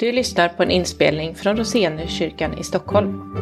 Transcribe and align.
Du 0.00 0.12
lyssnar 0.12 0.48
på 0.48 0.62
en 0.62 0.70
inspelning 0.70 1.34
från 1.34 1.56
Roseniuskyrkan 1.56 2.58
i 2.58 2.62
Stockholm. 2.62 3.34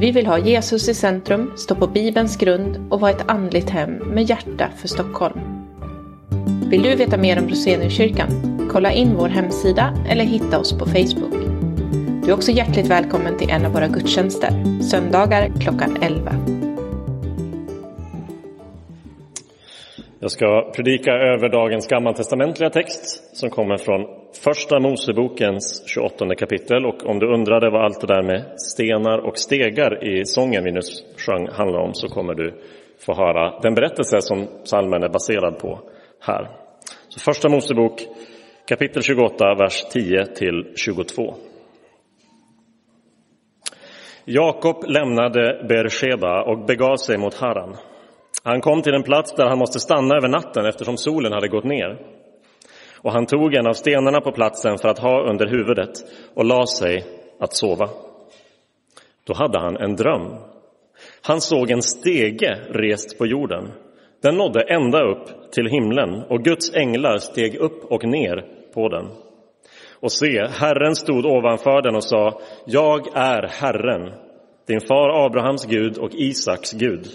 Vi 0.00 0.10
vill 0.10 0.26
ha 0.26 0.38
Jesus 0.38 0.88
i 0.88 0.94
centrum, 0.94 1.52
stå 1.56 1.74
på 1.74 1.86
Bibelns 1.86 2.36
grund 2.36 2.86
och 2.90 3.00
vara 3.00 3.10
ett 3.10 3.30
andligt 3.30 3.70
hem 3.70 3.90
med 3.90 4.24
hjärta 4.24 4.68
för 4.76 4.88
Stockholm. 4.88 5.40
Vill 6.70 6.82
du 6.82 6.96
veta 6.96 7.16
mer 7.16 7.38
om 7.38 7.48
Roseniuskyrkan? 7.48 8.28
Kolla 8.72 8.92
in 8.92 9.14
vår 9.16 9.28
hemsida 9.28 9.94
eller 10.08 10.24
hitta 10.24 10.58
oss 10.58 10.78
på 10.78 10.86
Facebook. 10.86 11.34
Du 12.24 12.30
är 12.30 12.34
också 12.34 12.52
hjärtligt 12.52 12.86
välkommen 12.86 13.38
till 13.38 13.50
en 13.50 13.66
av 13.66 13.72
våra 13.72 13.88
gudstjänster, 13.88 14.82
söndagar 14.82 15.52
klockan 15.60 15.96
11. 16.02 16.34
Jag 20.20 20.30
ska 20.30 20.72
predika 20.76 21.12
över 21.12 21.48
dagens 21.48 21.86
gammaltestamentliga 21.86 22.70
text 22.70 23.36
som 23.36 23.50
kommer 23.50 23.76
från 23.76 24.17
Första 24.32 24.80
Mosebokens 24.80 25.82
28 25.86 26.34
kapitel. 26.34 26.86
Och 26.86 27.06
om 27.06 27.18
du 27.18 27.34
undrade 27.34 27.70
vad 27.70 27.84
allt 27.84 28.00
det 28.00 28.06
där 28.06 28.22
med 28.22 28.60
stenar 28.60 29.18
och 29.18 29.38
stegar 29.38 30.04
i 30.04 30.24
sången 30.24 30.64
vi 30.64 30.72
nu 30.72 30.80
sjöng 31.16 31.48
handlar 31.48 31.80
om 31.80 31.94
så 31.94 32.08
kommer 32.08 32.34
du 32.34 32.54
få 33.06 33.14
höra 33.14 33.60
den 33.60 33.74
berättelse 33.74 34.20
som 34.20 34.48
salmen 34.64 35.02
är 35.02 35.08
baserad 35.08 35.58
på 35.58 35.80
här. 36.20 36.48
Så 37.08 37.20
Första 37.20 37.48
Mosebok 37.48 38.02
kapitel 38.68 39.02
28, 39.02 39.54
vers 39.54 39.84
10 39.92 40.26
till 40.26 40.72
22. 40.76 41.34
Jakob 44.24 44.84
lämnade 44.86 45.64
Beersheba 45.68 46.42
och 46.42 46.66
begav 46.66 46.96
sig 46.96 47.18
mot 47.18 47.34
Haran. 47.34 47.76
Han 48.44 48.60
kom 48.60 48.82
till 48.82 48.94
en 48.94 49.02
plats 49.02 49.34
där 49.34 49.48
han 49.48 49.58
måste 49.58 49.80
stanna 49.80 50.16
över 50.16 50.28
natten 50.28 50.66
eftersom 50.66 50.96
solen 50.96 51.32
hade 51.32 51.48
gått 51.48 51.64
ner. 51.64 52.17
Och 53.02 53.12
han 53.12 53.26
tog 53.26 53.54
en 53.54 53.66
av 53.66 53.72
stenarna 53.72 54.20
på 54.20 54.32
platsen 54.32 54.78
för 54.78 54.88
att 54.88 54.98
ha 54.98 55.30
under 55.30 55.46
huvudet 55.46 55.90
och 56.34 56.44
la 56.44 56.66
sig 56.66 57.04
att 57.40 57.54
sova. 57.54 57.88
Då 59.26 59.34
hade 59.34 59.60
han 59.60 59.76
en 59.76 59.96
dröm. 59.96 60.36
Han 61.22 61.40
såg 61.40 61.70
en 61.70 61.82
stege 61.82 62.58
rest 62.70 63.18
på 63.18 63.26
jorden. 63.26 63.72
Den 64.22 64.36
nådde 64.36 64.62
ända 64.62 65.02
upp 65.02 65.52
till 65.52 65.66
himlen 65.66 66.22
och 66.28 66.44
Guds 66.44 66.74
änglar 66.74 67.18
steg 67.18 67.54
upp 67.54 67.84
och 67.84 68.04
ner 68.04 68.44
på 68.74 68.88
den. 68.88 69.06
Och 70.00 70.12
se, 70.12 70.46
Herren 70.46 70.94
stod 70.94 71.26
ovanför 71.26 71.82
den 71.82 71.96
och 71.96 72.04
sa, 72.04 72.40
jag 72.66 73.06
är 73.14 73.48
Herren, 73.48 74.12
din 74.66 74.80
far 74.80 75.26
Abrahams 75.26 75.66
Gud 75.66 75.98
och 75.98 76.14
Isaks 76.14 76.72
Gud. 76.72 77.06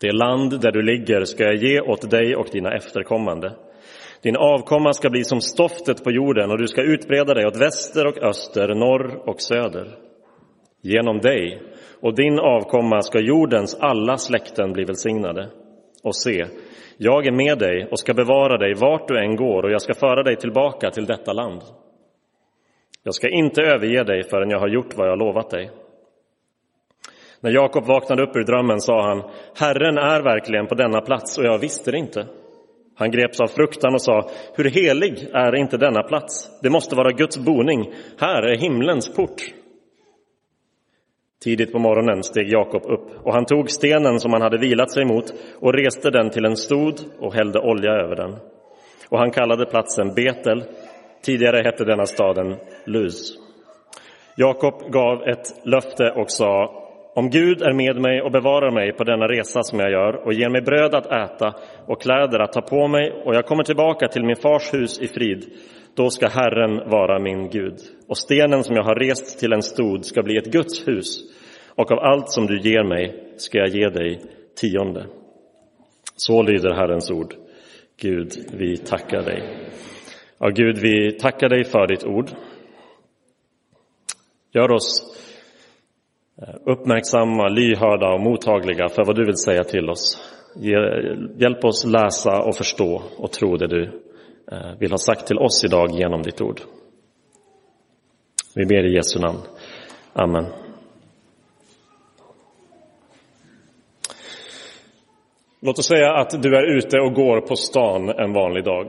Det 0.00 0.12
land 0.12 0.60
där 0.60 0.72
du 0.72 0.82
ligger 0.82 1.24
ska 1.24 1.44
jag 1.44 1.54
ge 1.54 1.80
åt 1.80 2.10
dig 2.10 2.36
och 2.36 2.48
dina 2.52 2.74
efterkommande. 2.74 3.52
Din 4.24 4.36
avkomma 4.36 4.92
ska 4.92 5.10
bli 5.10 5.24
som 5.24 5.40
stoftet 5.40 6.04
på 6.04 6.10
jorden 6.10 6.50
och 6.50 6.58
du 6.58 6.66
ska 6.66 6.82
utbreda 6.82 7.34
dig 7.34 7.46
åt 7.46 7.60
väster 7.60 8.06
och 8.06 8.18
öster, 8.18 8.74
norr 8.74 9.28
och 9.28 9.40
söder. 9.40 9.98
Genom 10.82 11.18
dig 11.18 11.62
och 12.00 12.14
din 12.14 12.38
avkomma 12.38 13.02
ska 13.02 13.20
jordens 13.20 13.76
alla 13.80 14.16
släkten 14.16 14.72
bli 14.72 14.84
välsignade. 14.84 15.50
Och 16.02 16.16
se, 16.16 16.46
jag 16.96 17.26
är 17.26 17.32
med 17.32 17.58
dig 17.58 17.88
och 17.90 17.98
ska 17.98 18.14
bevara 18.14 18.58
dig 18.58 18.74
vart 18.74 19.08
du 19.08 19.18
än 19.18 19.36
går 19.36 19.62
och 19.62 19.70
jag 19.70 19.82
ska 19.82 19.94
föra 19.94 20.22
dig 20.22 20.36
tillbaka 20.36 20.90
till 20.90 21.06
detta 21.06 21.32
land. 21.32 21.62
Jag 23.02 23.14
ska 23.14 23.28
inte 23.28 23.62
överge 23.62 24.04
dig 24.04 24.22
förrän 24.22 24.50
jag 24.50 24.60
har 24.60 24.68
gjort 24.68 24.96
vad 24.96 25.08
jag 25.08 25.18
lovat 25.18 25.50
dig. 25.50 25.70
När 27.40 27.50
Jakob 27.50 27.86
vaknade 27.86 28.22
upp 28.22 28.36
ur 28.36 28.44
drömmen 28.44 28.80
sa 28.80 29.02
han, 29.02 29.22
Herren 29.58 29.98
är 29.98 30.22
verkligen 30.22 30.66
på 30.66 30.74
denna 30.74 31.00
plats 31.00 31.38
och 31.38 31.44
jag 31.44 31.58
visste 31.58 31.90
det 31.90 31.98
inte. 31.98 32.26
Han 32.96 33.10
greps 33.10 33.40
av 33.40 33.46
fruktan 33.46 33.94
och 33.94 34.02
sa, 34.02 34.30
hur 34.56 34.64
helig 34.64 35.28
är 35.32 35.56
inte 35.56 35.76
denna 35.76 36.02
plats? 36.02 36.50
Det 36.62 36.70
måste 36.70 36.96
vara 36.96 37.12
Guds 37.12 37.38
boning. 37.38 37.92
Här 38.18 38.42
är 38.42 38.56
himlens 38.56 39.14
port. 39.14 39.42
Tidigt 41.44 41.72
på 41.72 41.78
morgonen 41.78 42.22
steg 42.22 42.52
Jakob 42.52 42.82
upp 42.84 43.26
och 43.26 43.32
han 43.32 43.44
tog 43.44 43.70
stenen 43.70 44.20
som 44.20 44.32
han 44.32 44.42
hade 44.42 44.58
vilat 44.58 44.90
sig 44.90 45.04
mot 45.04 45.34
och 45.60 45.72
reste 45.72 46.10
den 46.10 46.30
till 46.30 46.44
en 46.44 46.56
stod 46.56 46.94
och 47.18 47.34
hällde 47.34 47.58
olja 47.58 47.92
över 47.92 48.16
den. 48.16 48.36
Och 49.08 49.18
han 49.18 49.30
kallade 49.30 49.66
platsen 49.66 50.14
Betel. 50.14 50.64
Tidigare 51.22 51.62
hette 51.64 51.84
denna 51.84 52.06
staden 52.06 52.56
Luz. 52.84 53.38
Jakob 54.36 54.92
gav 54.92 55.22
ett 55.22 55.66
löfte 55.66 56.10
och 56.10 56.30
sa, 56.30 56.83
om 57.14 57.30
Gud 57.30 57.62
är 57.62 57.72
med 57.72 57.96
mig 58.00 58.22
och 58.22 58.32
bevarar 58.32 58.70
mig 58.70 58.92
på 58.92 59.04
denna 59.04 59.26
resa 59.26 59.62
som 59.62 59.78
jag 59.78 59.90
gör 59.90 60.26
och 60.26 60.32
ger 60.32 60.48
mig 60.48 60.62
bröd 60.62 60.94
att 60.94 61.06
äta 61.06 61.54
och 61.86 62.02
kläder 62.02 62.38
att 62.38 62.52
ta 62.52 62.60
på 62.60 62.88
mig 62.88 63.12
och 63.24 63.34
jag 63.34 63.46
kommer 63.46 63.64
tillbaka 63.64 64.08
till 64.08 64.24
min 64.24 64.36
fars 64.36 64.74
hus 64.74 65.00
i 65.00 65.08
frid, 65.08 65.44
då 65.94 66.10
ska 66.10 66.28
Herren 66.28 66.90
vara 66.90 67.18
min 67.18 67.48
Gud. 67.48 67.74
Och 68.08 68.18
stenen 68.18 68.64
som 68.64 68.76
jag 68.76 68.82
har 68.82 68.94
rest 68.94 69.38
till 69.38 69.52
en 69.52 69.62
stod 69.62 70.04
ska 70.04 70.22
bli 70.22 70.36
ett 70.36 70.52
Guds 70.52 70.88
hus 70.88 71.20
och 71.74 71.92
av 71.92 71.98
allt 71.98 72.30
som 72.30 72.46
du 72.46 72.60
ger 72.60 72.84
mig 72.84 73.34
ska 73.36 73.58
jag 73.58 73.68
ge 73.68 73.88
dig 73.88 74.20
tionde. 74.60 75.06
Så 76.16 76.42
lyder 76.42 76.74
Herrens 76.74 77.10
ord. 77.10 77.34
Gud, 78.00 78.32
vi 78.52 78.76
tackar 78.76 79.22
dig. 79.22 79.42
Ja, 80.38 80.48
Gud, 80.48 80.78
vi 80.78 81.12
tackar 81.12 81.48
dig 81.48 81.64
för 81.64 81.86
ditt 81.86 82.04
ord. 82.04 82.30
Gör 84.52 84.70
oss 84.70 85.14
Eh, 86.42 86.54
uppmärksamma, 86.64 87.48
lyhörda 87.48 88.12
och 88.14 88.20
mottagliga 88.20 88.88
för 88.88 89.04
vad 89.04 89.16
du 89.16 89.24
vill 89.24 89.36
säga 89.36 89.64
till 89.64 89.90
oss. 89.90 90.30
Hjälp 91.36 91.64
oss 91.64 91.84
läsa 91.84 92.42
och 92.42 92.56
förstå 92.56 93.02
och 93.18 93.32
tro 93.32 93.56
det 93.56 93.66
du 93.66 93.82
eh, 94.52 94.78
vill 94.78 94.90
ha 94.90 94.98
sagt 94.98 95.26
till 95.26 95.38
oss 95.38 95.64
idag 95.64 95.90
genom 95.90 96.22
ditt 96.22 96.40
ord. 96.40 96.60
Vi 98.54 98.66
ber 98.66 98.84
i 98.84 98.94
Jesu 98.94 99.18
namn. 99.18 99.38
Amen. 100.12 100.46
Låt 105.60 105.78
oss 105.78 105.86
säga 105.86 106.12
att 106.12 106.42
du 106.42 106.56
är 106.56 106.76
ute 106.76 106.98
och 106.98 107.14
går 107.14 107.40
på 107.40 107.56
stan 107.56 108.08
en 108.08 108.32
vanlig 108.32 108.64
dag. 108.64 108.86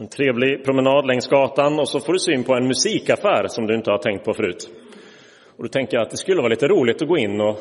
En 0.00 0.08
trevlig 0.08 0.64
promenad 0.64 1.06
längs 1.06 1.26
gatan 1.26 1.78
och 1.78 1.88
så 1.88 2.00
får 2.00 2.12
du 2.12 2.18
syn 2.18 2.44
på 2.44 2.54
en 2.54 2.66
musikaffär 2.66 3.46
som 3.48 3.66
du 3.66 3.74
inte 3.74 3.90
har 3.90 3.98
tänkt 3.98 4.24
på 4.24 4.34
förut. 4.34 4.70
Och 5.58 5.64
då 5.64 5.68
tänker 5.68 5.96
jag 5.96 6.04
att 6.04 6.10
det 6.10 6.16
skulle 6.16 6.36
vara 6.36 6.48
lite 6.48 6.68
roligt 6.68 7.02
att 7.02 7.08
gå 7.08 7.18
in 7.18 7.40
och 7.40 7.58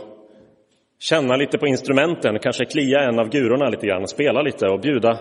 känna 0.99 1.35
lite 1.35 1.57
på 1.57 1.67
instrumenten, 1.67 2.39
kanske 2.39 2.65
klia 2.65 2.99
en 2.99 3.19
av 3.19 3.29
gurorna 3.29 3.69
lite 3.69 3.87
grann, 3.87 4.07
spela 4.07 4.41
lite 4.41 4.65
och 4.67 4.79
bjuda 4.79 5.19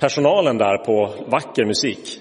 personalen 0.00 0.58
där 0.58 0.76
på 0.76 1.14
vacker 1.26 1.64
musik. 1.64 2.18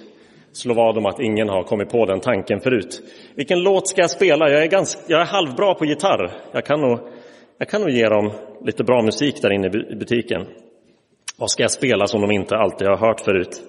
Slå 0.52 0.74
vad 0.74 0.98
om 0.98 1.06
att 1.06 1.20
ingen 1.20 1.50
har 1.50 1.64
kommit 1.64 1.90
på 1.90 2.06
den 2.06 2.20
tanken 2.20 2.60
förut. 2.60 3.02
Vilken 3.36 3.60
låt 3.60 3.88
ska 3.88 4.02
jag 4.02 4.10
spela? 4.10 4.50
Jag 4.50 4.64
är, 4.64 4.68
ganska, 4.68 5.02
jag 5.08 5.22
är 5.22 5.26
halvbra 5.26 5.74
på 5.74 5.86
gitarr. 5.86 6.32
Jag 6.52 6.66
kan, 6.66 6.82
nog, 6.82 7.00
jag 7.58 7.70
kan 7.70 7.82
nog 7.82 7.90
ge 7.90 8.10
dem 8.10 8.32
lite 8.66 8.84
bra 8.84 9.02
musik 9.02 9.42
där 9.42 9.52
inne 9.52 9.68
i 9.68 9.96
butiken. 9.96 10.46
Vad 11.38 11.52
ska 11.52 11.64
jag 11.64 11.72
spela 11.72 12.08
som 12.08 12.22
de 12.22 12.32
inte 12.32 12.56
alltid 12.56 12.88
har 12.88 12.98
hört 12.98 13.22
förut? 13.22 13.62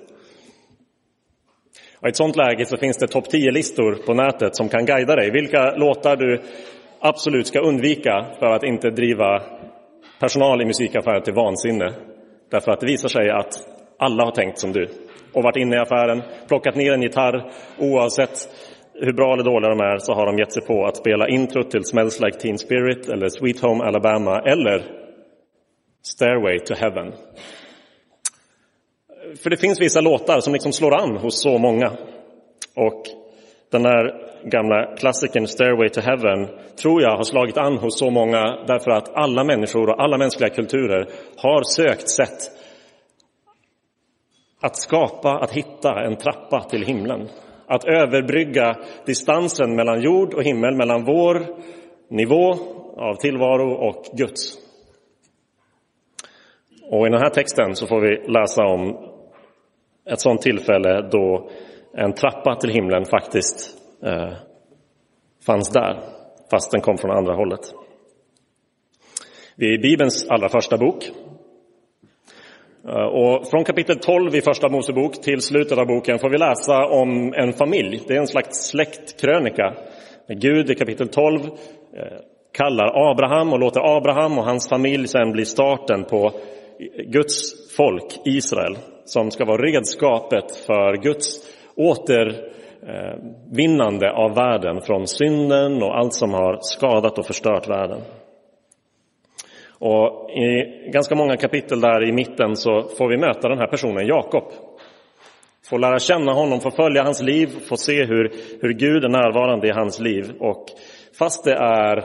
Och 2.02 2.08
I 2.08 2.10
ett 2.10 2.16
sådant 2.16 2.36
läge 2.36 2.66
så 2.66 2.76
finns 2.76 2.98
det 2.98 3.06
topp 3.06 3.24
10-listor 3.32 4.06
på 4.06 4.14
nätet 4.14 4.56
som 4.56 4.68
kan 4.68 4.86
guida 4.86 5.16
dig. 5.16 5.30
Vilka 5.30 5.76
låtar 5.76 6.16
du 6.16 6.40
absolut 7.00 7.46
ska 7.46 7.60
undvika 7.60 8.26
för 8.38 8.46
att 8.46 8.62
inte 8.62 8.90
driva 8.90 9.42
personal 10.20 10.62
i 10.62 10.64
musikaffärer 10.64 11.20
till 11.20 11.34
vansinne. 11.34 11.92
Därför 12.50 12.72
att 12.72 12.80
det 12.80 12.86
visar 12.86 13.08
sig 13.08 13.30
att 13.30 13.52
alla 13.98 14.24
har 14.24 14.30
tänkt 14.30 14.58
som 14.58 14.72
du 14.72 14.88
och 15.32 15.42
varit 15.42 15.56
inne 15.56 15.76
i 15.76 15.78
affären, 15.78 16.22
plockat 16.48 16.76
ner 16.76 16.92
en 16.92 17.02
gitarr. 17.02 17.52
Oavsett 17.78 18.48
hur 18.94 19.12
bra 19.12 19.32
eller 19.32 19.44
dåliga 19.44 19.70
de 19.70 19.80
är 19.80 19.98
så 19.98 20.14
har 20.14 20.26
de 20.26 20.38
gett 20.38 20.52
sig 20.52 20.66
på 20.66 20.86
att 20.86 20.96
spela 20.96 21.28
introt 21.28 21.70
till 21.70 21.84
Smells 21.84 22.20
Like 22.20 22.38
Teen 22.38 22.58
Spirit 22.58 23.08
eller 23.08 23.28
Sweet 23.28 23.60
Home 23.60 23.84
Alabama 23.84 24.40
eller 24.40 24.82
Stairway 26.02 26.58
to 26.58 26.74
Heaven. 26.74 27.12
För 29.36 29.50
det 29.50 29.56
finns 29.56 29.80
vissa 29.80 30.00
låtar 30.00 30.40
som 30.40 30.52
liksom 30.52 30.72
slår 30.72 30.94
an 30.94 31.16
hos 31.16 31.42
så 31.42 31.58
många. 31.58 31.92
Och 32.76 33.02
den 33.70 33.84
här 33.84 34.32
gamla 34.44 34.96
klassikern 34.96 35.46
Stairway 35.46 35.88
to 35.88 36.00
Heaven 36.00 36.48
tror 36.82 37.02
jag 37.02 37.16
har 37.16 37.24
slagit 37.24 37.58
an 37.58 37.78
hos 37.78 37.98
så 37.98 38.10
många 38.10 38.64
därför 38.66 38.90
att 38.90 39.14
alla 39.14 39.44
människor 39.44 39.88
och 39.88 40.02
alla 40.02 40.18
mänskliga 40.18 40.50
kulturer 40.50 41.08
har 41.36 41.62
sökt 41.62 42.08
sätt 42.08 42.38
att 44.60 44.76
skapa, 44.76 45.38
att 45.38 45.50
hitta 45.50 46.00
en 46.04 46.16
trappa 46.16 46.60
till 46.60 46.82
himlen. 46.82 47.28
Att 47.66 47.84
överbrygga 47.84 48.76
distansen 49.06 49.76
mellan 49.76 50.02
jord 50.02 50.34
och 50.34 50.42
himmel, 50.42 50.74
mellan 50.76 51.04
vår 51.04 51.46
nivå 52.08 52.52
av 52.96 53.14
tillvaro 53.14 53.72
och 53.72 54.04
Guds. 54.12 54.58
Och 56.90 57.06
i 57.06 57.10
den 57.10 57.20
här 57.20 57.30
texten 57.30 57.76
så 57.76 57.86
får 57.86 58.00
vi 58.00 58.32
läsa 58.32 58.62
om 58.64 59.11
ett 60.10 60.20
sådant 60.20 60.42
tillfälle 60.42 61.08
då 61.12 61.50
en 61.94 62.12
trappa 62.12 62.56
till 62.56 62.70
himlen 62.70 63.04
faktiskt 63.04 63.78
eh, 64.04 64.32
fanns 65.46 65.70
där, 65.70 66.00
fast 66.50 66.70
den 66.70 66.80
kom 66.80 66.98
från 66.98 67.10
andra 67.10 67.34
hållet. 67.34 67.60
Vi 69.56 69.66
är 69.68 69.72
i 69.72 69.78
Bibelns 69.78 70.26
allra 70.28 70.48
första 70.48 70.76
bok. 70.76 71.10
Eh, 72.88 72.94
och 72.94 73.48
från 73.50 73.64
kapitel 73.64 73.98
12 73.98 74.34
i 74.34 74.40
Första 74.40 74.68
Mosebok 74.68 75.22
till 75.22 75.40
slutet 75.40 75.78
av 75.78 75.86
boken 75.86 76.18
får 76.18 76.30
vi 76.30 76.38
läsa 76.38 76.86
om 76.86 77.34
en 77.34 77.52
familj. 77.52 78.02
Det 78.06 78.14
är 78.14 78.18
en 78.18 78.26
slags 78.26 78.68
släktkrönika. 78.68 79.74
Gud 80.28 80.70
i 80.70 80.74
kapitel 80.74 81.08
12 81.08 81.40
eh, 81.40 81.48
kallar 82.52 83.10
Abraham 83.10 83.52
och 83.52 83.60
låter 83.60 83.96
Abraham 83.96 84.38
och 84.38 84.44
hans 84.44 84.68
familj 84.68 85.08
sen 85.08 85.32
bli 85.32 85.44
starten 85.44 86.04
på 86.04 86.32
Guds 87.06 87.52
folk, 87.76 88.20
Israel, 88.24 88.76
som 89.04 89.30
ska 89.30 89.44
vara 89.44 89.62
redskapet 89.62 90.56
för 90.66 91.02
Guds 91.02 91.48
återvinnande 91.76 94.12
av 94.12 94.34
världen 94.34 94.80
från 94.80 95.06
synden 95.06 95.82
och 95.82 95.98
allt 95.98 96.14
som 96.14 96.34
har 96.34 96.58
skadat 96.60 97.18
och 97.18 97.26
förstört 97.26 97.68
världen. 97.68 98.00
Och 99.78 100.30
I 100.30 100.64
ganska 100.92 101.14
många 101.14 101.36
kapitel 101.36 101.80
där 101.80 102.08
i 102.08 102.12
mitten 102.12 102.56
så 102.56 102.82
får 102.98 103.08
vi 103.08 103.16
möta 103.16 103.48
den 103.48 103.58
här 103.58 103.66
personen 103.66 104.06
Jakob. 104.06 104.44
Få 105.70 105.78
lära 105.78 105.98
känna 105.98 106.32
honom, 106.32 106.60
få 106.60 106.70
följa 106.70 107.02
hans 107.02 107.22
liv, 107.22 107.48
få 107.68 107.76
se 107.76 108.04
hur, 108.04 108.32
hur 108.60 108.72
Gud 108.72 109.04
är 109.04 109.08
närvarande 109.08 109.68
i 109.68 109.70
hans 109.70 110.00
liv. 110.00 110.32
Och 110.40 110.64
fast 111.18 111.44
det 111.44 111.54
är 111.54 112.04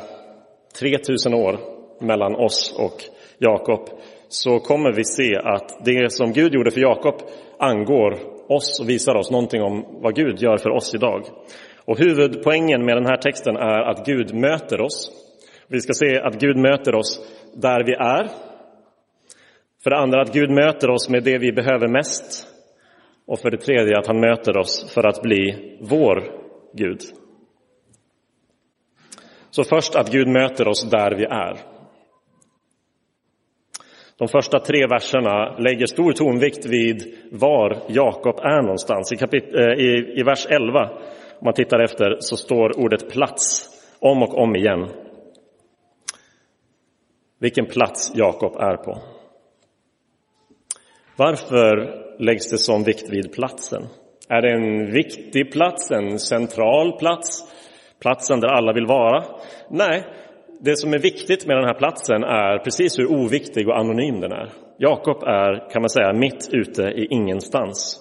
3000 0.80 1.34
år 1.34 1.60
mellan 2.02 2.36
oss 2.36 2.76
och 2.80 3.04
Jakob 3.38 3.90
så 4.30 4.60
kommer 4.60 4.92
vi 4.92 5.04
se 5.04 5.36
att 5.36 5.86
det 5.86 6.12
som 6.12 6.32
Gud 6.32 6.54
gjorde 6.54 6.72
för 6.72 6.82
Jakob 6.82 7.16
angår 7.60 8.20
oss 8.48 8.80
och 8.80 8.90
visar 8.90 9.16
oss 9.16 9.32
någonting 9.32 9.62
om 9.62 10.00
vad 10.02 10.16
Gud 10.16 10.42
gör 10.42 10.58
för 10.58 10.70
oss 10.70 10.96
idag. 10.96 11.24
Och 11.86 12.00
huvudpoängen 12.00 12.86
med 12.86 12.98
den 12.98 13.06
här 13.06 13.18
texten 13.18 13.56
är 13.56 13.82
att 13.82 14.06
Gud 14.06 14.34
möter 14.34 14.82
oss. 14.82 15.12
Vi 15.68 15.80
ska 15.82 15.94
se 15.94 16.20
att 16.20 16.40
Gud 16.40 16.58
möter 16.58 16.96
oss 16.96 17.22
där 17.56 17.84
vi 17.84 17.94
är. 17.94 18.28
För 19.84 19.90
det 19.90 19.98
andra 19.98 20.22
att 20.22 20.34
Gud 20.34 20.50
möter 20.50 20.90
oss 20.90 21.10
med 21.10 21.24
det 21.24 21.38
vi 21.38 21.52
behöver 21.52 21.88
mest. 21.88 22.48
Och 23.28 23.40
för 23.40 23.52
det 23.52 23.58
tredje 23.58 23.98
att 23.98 24.08
han 24.08 24.20
möter 24.20 24.58
oss 24.58 24.94
för 24.94 25.08
att 25.08 25.22
bli 25.22 25.78
vår 25.82 26.24
Gud. 26.74 27.02
Så 29.50 29.64
först 29.64 29.96
att 29.96 30.12
Gud 30.12 30.28
möter 30.28 30.68
oss 30.68 30.90
där 30.90 31.16
vi 31.16 31.24
är. 31.24 31.77
De 34.18 34.28
första 34.28 34.60
tre 34.60 34.88
verserna 34.88 35.58
lägger 35.58 35.86
stor 35.86 36.12
tonvikt 36.12 36.66
vid 36.66 37.18
var 37.32 37.78
Jakob 37.88 38.40
är 38.40 38.62
någonstans. 38.62 39.12
I, 39.12 39.16
kapit- 39.16 39.56
eh, 39.56 39.74
i, 39.86 40.20
I 40.20 40.24
vers 40.24 40.48
11, 40.50 40.90
om 41.40 41.46
man 41.46 41.54
tittar 41.54 41.80
efter, 41.80 42.18
så 42.20 42.38
står 42.38 42.80
ordet 42.80 43.10
plats 43.10 43.70
om 44.00 44.24
och 44.24 44.38
om 44.38 44.56
igen. 44.56 44.88
Vilken 47.40 47.66
plats 47.66 48.12
Jakob 48.16 48.56
är 48.56 48.78
på. 48.78 49.02
Varför 51.16 51.94
läggs 52.20 52.50
det 52.52 52.58
sån 52.58 52.84
vikt 52.84 53.10
vid 53.10 53.34
platsen? 53.34 53.84
Är 54.30 54.42
det 54.42 54.52
en 54.52 54.92
viktig 54.92 55.52
plats, 55.52 55.92
en 55.92 56.20
central 56.20 56.98
plats, 57.00 57.44
platsen 58.02 58.40
där 58.40 58.48
alla 58.48 58.74
vill 58.74 58.86
vara? 58.86 59.24
Nej, 59.70 60.04
det 60.60 60.76
som 60.76 60.94
är 60.94 61.00
viktigt 61.00 61.46
med 61.48 61.58
den 61.58 61.66
här 61.66 61.74
platsen 61.74 62.24
är 62.24 62.58
precis 62.58 63.00
hur 63.00 63.12
oviktig 63.12 63.68
och 63.68 63.78
anonym 63.78 64.20
den 64.20 64.32
är. 64.32 64.50
Jakob 64.78 65.24
är, 65.24 65.70
kan 65.72 65.82
man 65.82 65.90
säga, 65.90 66.14
mitt 66.14 66.50
ute 66.52 66.82
i 66.84 67.08
ingenstans. 67.10 68.00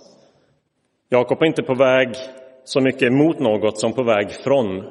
Jakob 1.08 1.42
är 1.42 1.46
inte 1.46 1.62
på 1.62 1.74
väg 1.74 2.08
så 2.64 2.80
mycket 2.80 3.12
mot 3.12 3.38
något 3.38 3.78
som 3.78 3.92
på 3.92 4.02
väg 4.02 4.30
från 4.30 4.84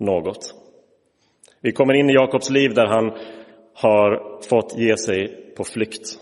något. 0.00 0.54
Vi 1.60 1.72
kommer 1.72 1.94
in 1.94 2.10
i 2.10 2.14
Jakobs 2.14 2.50
liv 2.50 2.74
där 2.74 2.86
han 2.86 3.12
har 3.74 4.40
fått 4.48 4.78
ge 4.78 4.96
sig 4.96 5.52
på 5.56 5.64
flykt. 5.64 6.18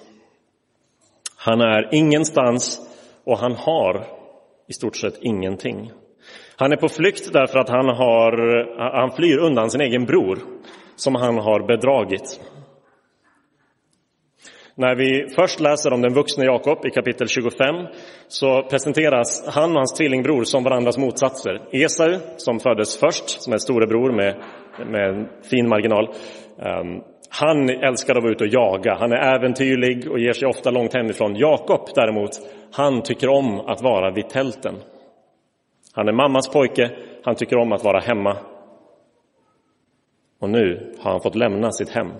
Han 1.36 1.60
är 1.60 1.94
ingenstans 1.94 2.80
och 3.24 3.38
han 3.38 3.52
har 3.52 4.06
i 4.68 4.72
stort 4.72 4.96
sett 4.96 5.18
ingenting. 5.20 5.92
Han 6.58 6.72
är 6.72 6.76
på 6.76 6.88
flykt 6.88 7.32
därför 7.32 7.58
att 7.58 7.68
han, 7.68 7.88
har, 7.88 8.32
han 8.98 9.16
flyr 9.16 9.38
undan 9.38 9.70
sin 9.70 9.80
egen 9.80 10.04
bror 10.04 10.38
som 10.96 11.14
han 11.14 11.38
har 11.38 11.66
bedragit. 11.66 12.40
När 14.74 14.94
vi 14.94 15.34
först 15.34 15.60
läser 15.60 15.92
om 15.92 16.02
den 16.02 16.14
vuxne 16.14 16.44
Jakob 16.44 16.86
i 16.86 16.90
kapitel 16.90 17.28
25 17.28 17.58
så 18.28 18.62
presenteras 18.62 19.48
han 19.48 19.70
och 19.70 19.76
hans 19.76 19.94
tvillingbror 19.94 20.44
som 20.44 20.64
varandras 20.64 20.98
motsatser. 20.98 21.60
Esau, 21.72 22.18
som 22.36 22.60
föddes 22.60 23.00
först, 23.00 23.42
som 23.42 23.52
är 23.52 23.58
storebror 23.58 24.12
med, 24.12 24.34
med 24.86 25.08
en 25.08 25.28
fin 25.50 25.68
marginal. 25.68 26.08
Um, 26.58 27.02
han 27.30 27.70
älskar 27.70 28.16
att 28.16 28.22
vara 28.22 28.32
ute 28.32 28.44
och 28.44 28.50
jaga, 28.50 28.94
han 28.94 29.12
är 29.12 29.34
äventyrlig 29.36 30.10
och 30.10 30.18
ger 30.18 30.32
sig 30.32 30.48
ofta 30.48 30.70
långt 30.70 30.94
hemifrån. 30.94 31.36
Jakob 31.36 31.80
däremot, 31.94 32.30
han 32.72 33.02
tycker 33.02 33.28
om 33.28 33.60
att 33.60 33.82
vara 33.82 34.10
vid 34.10 34.28
tälten. 34.28 34.74
Han 35.96 36.08
är 36.08 36.12
mammas 36.12 36.48
pojke, 36.48 36.90
han 37.24 37.34
tycker 37.34 37.56
om 37.56 37.72
att 37.72 37.84
vara 37.84 38.00
hemma. 38.00 38.36
Och 40.40 40.50
nu 40.50 40.94
har 41.00 41.10
han 41.10 41.20
fått 41.20 41.34
lämna 41.34 41.72
sitt 41.72 41.90
hem. 41.90 42.12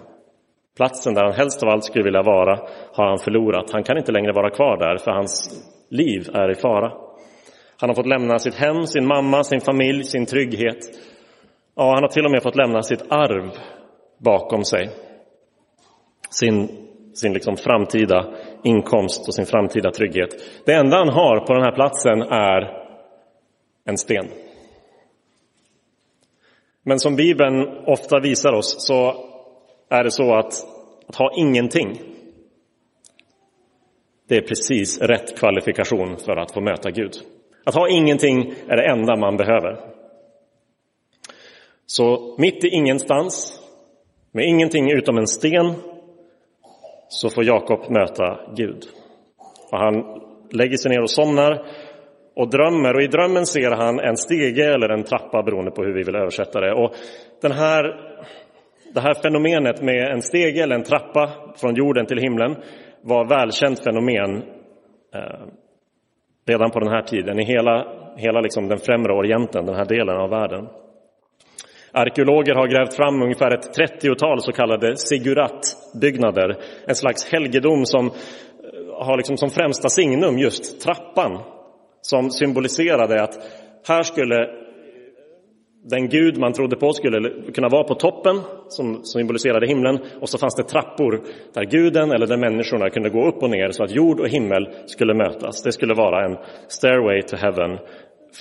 Platsen 0.76 1.14
där 1.14 1.24
han 1.24 1.32
helst 1.32 1.62
av 1.62 1.68
allt 1.68 1.84
skulle 1.84 2.04
vilja 2.04 2.22
vara 2.22 2.60
har 2.92 3.06
han 3.06 3.18
förlorat. 3.18 3.70
Han 3.70 3.84
kan 3.84 3.98
inte 3.98 4.12
längre 4.12 4.32
vara 4.32 4.50
kvar 4.50 4.76
där 4.76 4.96
för 4.96 5.10
hans 5.10 5.64
liv 5.90 6.28
är 6.34 6.50
i 6.50 6.54
fara. 6.54 6.92
Han 7.80 7.90
har 7.90 7.94
fått 7.94 8.06
lämna 8.06 8.38
sitt 8.38 8.54
hem, 8.54 8.86
sin 8.86 9.06
mamma, 9.06 9.44
sin 9.44 9.60
familj, 9.60 10.04
sin 10.04 10.26
trygghet. 10.26 10.78
Ja, 11.74 11.92
han 11.94 12.02
har 12.02 12.08
till 12.08 12.24
och 12.24 12.30
med 12.30 12.42
fått 12.42 12.56
lämna 12.56 12.82
sitt 12.82 13.12
arv 13.12 13.50
bakom 14.18 14.64
sig. 14.64 14.90
Sin, 16.30 16.68
sin 17.14 17.32
liksom 17.32 17.56
framtida 17.56 18.34
inkomst 18.64 19.28
och 19.28 19.34
sin 19.34 19.46
framtida 19.46 19.90
trygghet. 19.90 20.30
Det 20.66 20.72
enda 20.72 20.96
han 20.96 21.08
har 21.08 21.46
på 21.46 21.54
den 21.54 21.62
här 21.62 21.72
platsen 21.72 22.22
är 22.22 22.85
en 23.86 23.98
sten. 23.98 24.28
Men 26.82 27.00
som 27.00 27.16
Bibeln 27.16 27.68
ofta 27.86 28.20
visar 28.20 28.52
oss 28.52 28.86
så 28.86 29.14
är 29.88 30.04
det 30.04 30.10
så 30.10 30.34
att, 30.34 30.66
att 31.08 31.16
ha 31.16 31.32
ingenting 31.36 31.98
det 34.28 34.36
är 34.36 34.40
precis 34.40 35.00
rätt 35.00 35.38
kvalifikation 35.38 36.16
för 36.16 36.36
att 36.36 36.52
få 36.52 36.60
möta 36.60 36.90
Gud. 36.90 37.12
Att 37.64 37.74
ha 37.74 37.88
ingenting 37.88 38.54
är 38.68 38.76
det 38.76 38.90
enda 38.90 39.16
man 39.16 39.36
behöver. 39.36 39.80
Så 41.86 42.36
mitt 42.38 42.64
i 42.64 42.68
ingenstans, 42.68 43.60
med 44.32 44.48
ingenting 44.48 44.90
utom 44.90 45.18
en 45.18 45.26
sten, 45.26 45.74
så 47.08 47.30
får 47.30 47.44
Jakob 47.44 47.90
möta 47.90 48.40
Gud. 48.56 48.84
Och 49.72 49.78
han 49.78 50.22
lägger 50.50 50.76
sig 50.76 50.90
ner 50.90 51.02
och 51.02 51.10
somnar 51.10 51.66
och 52.36 52.50
drömmer 52.50 52.94
och 52.94 53.02
i 53.02 53.06
drömmen 53.06 53.46
ser 53.46 53.70
han 53.70 54.00
en 54.00 54.16
stege 54.16 54.74
eller 54.74 54.88
en 54.88 55.04
trappa 55.04 55.42
beroende 55.42 55.70
på 55.70 55.82
hur 55.82 55.94
vi 55.94 56.02
vill 56.02 56.16
översätta 56.16 56.60
det. 56.60 56.72
Och 56.72 56.94
den 57.42 57.52
här, 57.52 57.82
det 58.94 59.00
här 59.00 59.14
fenomenet 59.22 59.82
med 59.82 60.12
en 60.12 60.22
stege 60.22 60.62
eller 60.62 60.74
en 60.74 60.82
trappa 60.82 61.30
från 61.60 61.74
jorden 61.74 62.06
till 62.06 62.18
himlen 62.18 62.56
var 63.02 63.28
välkänt 63.28 63.84
fenomen 63.84 64.36
eh, 65.14 65.46
redan 66.46 66.70
på 66.70 66.80
den 66.80 66.88
här 66.88 67.02
tiden 67.02 67.40
i 67.40 67.44
hela, 67.44 67.86
hela 68.16 68.40
liksom 68.40 68.68
den 68.68 68.78
främre 68.78 69.12
orienten, 69.12 69.66
den 69.66 69.74
här 69.74 69.86
delen 69.86 70.16
av 70.16 70.30
världen. 70.30 70.68
Arkeologer 71.92 72.54
har 72.54 72.66
grävt 72.66 72.94
fram 72.94 73.22
ungefär 73.22 73.54
ett 73.54 73.78
30-tal 73.78 74.40
så 74.40 74.52
kallade 74.52 74.96
siguratbyggnader, 74.96 76.56
en 76.86 76.94
slags 76.94 77.32
helgedom 77.32 77.84
som 77.84 78.06
eh, 78.06 79.06
har 79.06 79.16
liksom 79.16 79.36
som 79.36 79.50
främsta 79.50 79.88
signum 79.88 80.38
just 80.38 80.80
trappan 80.80 81.55
som 82.06 82.30
symboliserade 82.30 83.22
att 83.22 83.38
här 83.88 84.02
skulle 84.02 84.48
den 85.90 86.08
Gud 86.08 86.38
man 86.38 86.52
trodde 86.52 86.76
på 86.76 86.92
skulle 86.92 87.52
kunna 87.52 87.68
vara 87.68 87.84
på 87.84 87.94
toppen, 87.94 88.40
som 88.68 89.04
symboliserade 89.04 89.66
himlen, 89.66 89.98
och 90.20 90.28
så 90.28 90.38
fanns 90.38 90.54
det 90.54 90.62
trappor 90.62 91.22
där 91.54 91.64
guden 91.64 92.10
eller 92.10 92.26
där 92.26 92.36
människorna 92.36 92.90
kunde 92.90 93.10
gå 93.10 93.28
upp 93.28 93.42
och 93.42 93.50
ner 93.50 93.70
så 93.70 93.84
att 93.84 93.90
jord 93.90 94.20
och 94.20 94.28
himmel 94.28 94.68
skulle 94.86 95.14
mötas. 95.14 95.62
Det 95.62 95.72
skulle 95.72 95.94
vara 95.94 96.24
en 96.24 96.36
stairway 96.68 97.22
to 97.22 97.36
heaven 97.36 97.78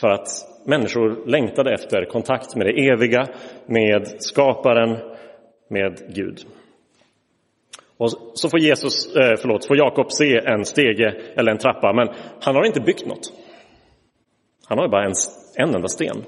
för 0.02 0.08
att 0.08 0.28
människor 0.66 1.28
längtade 1.28 1.74
efter 1.74 2.06
kontakt 2.06 2.56
med 2.56 2.68
det 2.68 2.90
eviga, 2.90 3.28
med 3.66 4.08
skaparen, 4.20 4.98
med 5.70 6.16
Gud. 6.16 6.40
Och 7.98 8.12
så 8.34 8.50
får, 8.50 8.60
Jesus, 8.60 9.16
eh, 9.16 9.36
förlåt, 9.42 9.68
får 9.68 9.78
Jakob 9.78 10.12
se 10.12 10.38
en 10.38 10.66
stege 10.66 11.14
eller 11.36 11.52
en 11.52 11.58
trappa, 11.58 11.94
men 11.94 12.08
han 12.42 12.56
har 12.56 12.66
inte 12.66 12.82
byggt 12.82 13.06
något. 13.06 13.34
Han 14.68 14.78
har 14.78 14.86
ju 14.86 14.92
bara 14.92 15.06
en, 15.06 15.14
en 15.56 15.76
enda 15.76 15.88
sten. 15.88 16.24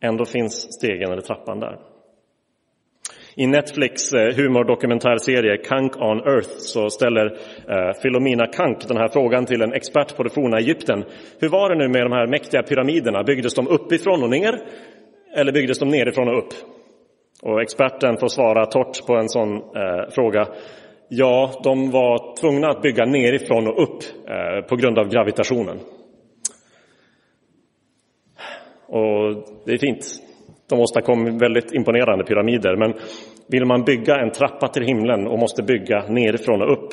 Ändå 0.00 0.24
finns 0.24 0.72
stegen 0.72 1.12
eller 1.12 1.22
trappan 1.22 1.60
där. 1.60 1.78
I 3.38 3.46
Netflix 3.46 4.12
eh, 4.12 4.36
humordokumentärserie 4.36 5.56
Kank 5.56 5.96
on 5.96 6.18
Earth 6.18 6.50
så 6.58 6.90
ställer 6.90 7.26
eh, 7.68 7.92
Philomena 8.02 8.46
Kank 8.46 8.88
den 8.88 8.96
här 8.96 9.08
frågan 9.08 9.46
till 9.46 9.62
en 9.62 9.72
expert 9.72 10.16
på 10.16 10.22
det 10.22 10.30
forna 10.30 10.58
Egypten. 10.58 11.04
Hur 11.38 11.48
var 11.48 11.70
det 11.70 11.76
nu 11.76 11.88
med 11.88 12.02
de 12.02 12.12
här 12.12 12.26
mäktiga 12.26 12.62
pyramiderna? 12.62 13.22
Byggdes 13.22 13.54
de 13.54 13.68
uppifrån 13.68 14.22
och 14.22 14.30
ner 14.30 14.58
eller 15.36 15.52
byggdes 15.52 15.78
de 15.78 15.88
nerifrån 15.88 16.28
och 16.28 16.38
upp? 16.38 16.52
Och 17.42 17.62
experten 17.62 18.16
får 18.16 18.28
svara 18.28 18.66
torrt 18.66 19.06
på 19.06 19.16
en 19.16 19.28
sån 19.28 19.56
eh, 19.56 20.10
fråga. 20.10 20.48
Ja, 21.08 21.60
de 21.64 21.90
var 21.90 22.36
tvungna 22.36 22.68
att 22.68 22.82
bygga 22.82 23.04
nerifrån 23.04 23.68
och 23.68 23.82
upp 23.82 24.02
eh, 24.28 24.68
på 24.68 24.76
grund 24.76 24.98
av 24.98 25.08
gravitationen. 25.08 25.78
Och 28.86 29.44
det 29.66 29.72
är 29.72 29.78
fint. 29.78 30.04
De 30.68 30.80
åstadkom 30.80 31.38
väldigt 31.38 31.72
imponerande 31.72 32.24
pyramider, 32.24 32.76
men 32.76 32.94
vill 33.48 33.64
man 33.64 33.84
bygga 33.84 34.16
en 34.16 34.30
trappa 34.30 34.68
till 34.68 34.82
himlen 34.82 35.26
och 35.26 35.38
måste 35.38 35.62
bygga 35.62 36.04
nerifrån 36.08 36.62
och 36.62 36.72
upp 36.72 36.92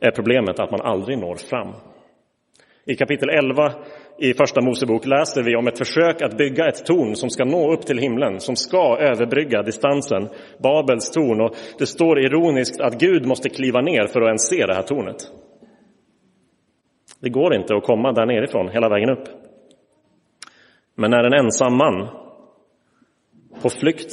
är 0.00 0.10
problemet 0.10 0.60
att 0.60 0.70
man 0.70 0.80
aldrig 0.80 1.18
når 1.18 1.34
fram. 1.34 1.72
I 2.86 2.94
kapitel 2.94 3.28
11 3.28 3.72
i 4.18 4.34
Första 4.34 4.60
Mosebok 4.60 5.06
läser 5.06 5.42
vi 5.42 5.56
om 5.56 5.66
ett 5.66 5.78
försök 5.78 6.22
att 6.22 6.36
bygga 6.36 6.68
ett 6.68 6.86
torn 6.86 7.16
som 7.16 7.30
ska 7.30 7.44
nå 7.44 7.72
upp 7.72 7.86
till 7.86 7.98
himlen, 7.98 8.40
som 8.40 8.56
ska 8.56 8.98
överbrygga 9.00 9.62
distansen, 9.62 10.28
Babels 10.62 11.10
torn. 11.10 11.40
Och 11.40 11.56
det 11.78 11.86
står 11.86 12.18
ironiskt 12.18 12.80
att 12.80 13.00
Gud 13.00 13.26
måste 13.26 13.48
kliva 13.48 13.80
ner 13.80 14.06
för 14.06 14.20
att 14.20 14.26
ens 14.26 14.48
se 14.48 14.66
det 14.66 14.74
här 14.74 14.82
tornet. 14.82 15.16
Det 17.20 17.30
går 17.30 17.54
inte 17.54 17.76
att 17.76 17.84
komma 17.84 18.12
där 18.12 18.26
nerifrån 18.26 18.68
hela 18.68 18.88
vägen 18.88 19.10
upp. 19.10 19.28
Men 20.94 21.10
när 21.10 21.24
en 21.24 21.44
ensam 21.44 21.76
man 21.76 22.08
på 23.62 23.68
flykt 23.68 24.12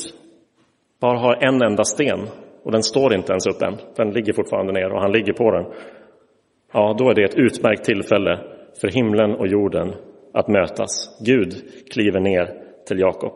bara 1.00 1.18
har 1.20 1.36
en 1.44 1.62
enda 1.62 1.84
sten 1.84 2.20
och 2.64 2.72
den 2.72 2.84
står 2.84 3.14
inte 3.14 3.32
ens 3.32 3.48
upp 3.48 3.62
än, 3.62 3.78
den 3.96 4.12
ligger 4.12 4.34
fortfarande 4.34 4.74
ner 4.74 4.92
och 4.92 5.02
han 5.02 5.12
ligger 5.12 5.34
på 5.34 5.52
den. 5.52 5.66
Ja, 6.74 6.96
då 6.98 7.10
är 7.10 7.14
det 7.14 7.24
ett 7.24 7.36
utmärkt 7.36 7.84
tillfälle 7.84 8.40
för 8.82 8.88
himlen 8.88 9.36
och 9.36 9.48
jorden 9.48 9.94
att 10.34 10.48
mötas. 10.48 11.20
Gud 11.26 11.54
kliver 11.92 12.20
ner 12.20 12.62
till 12.88 13.00
Jakob. 13.00 13.34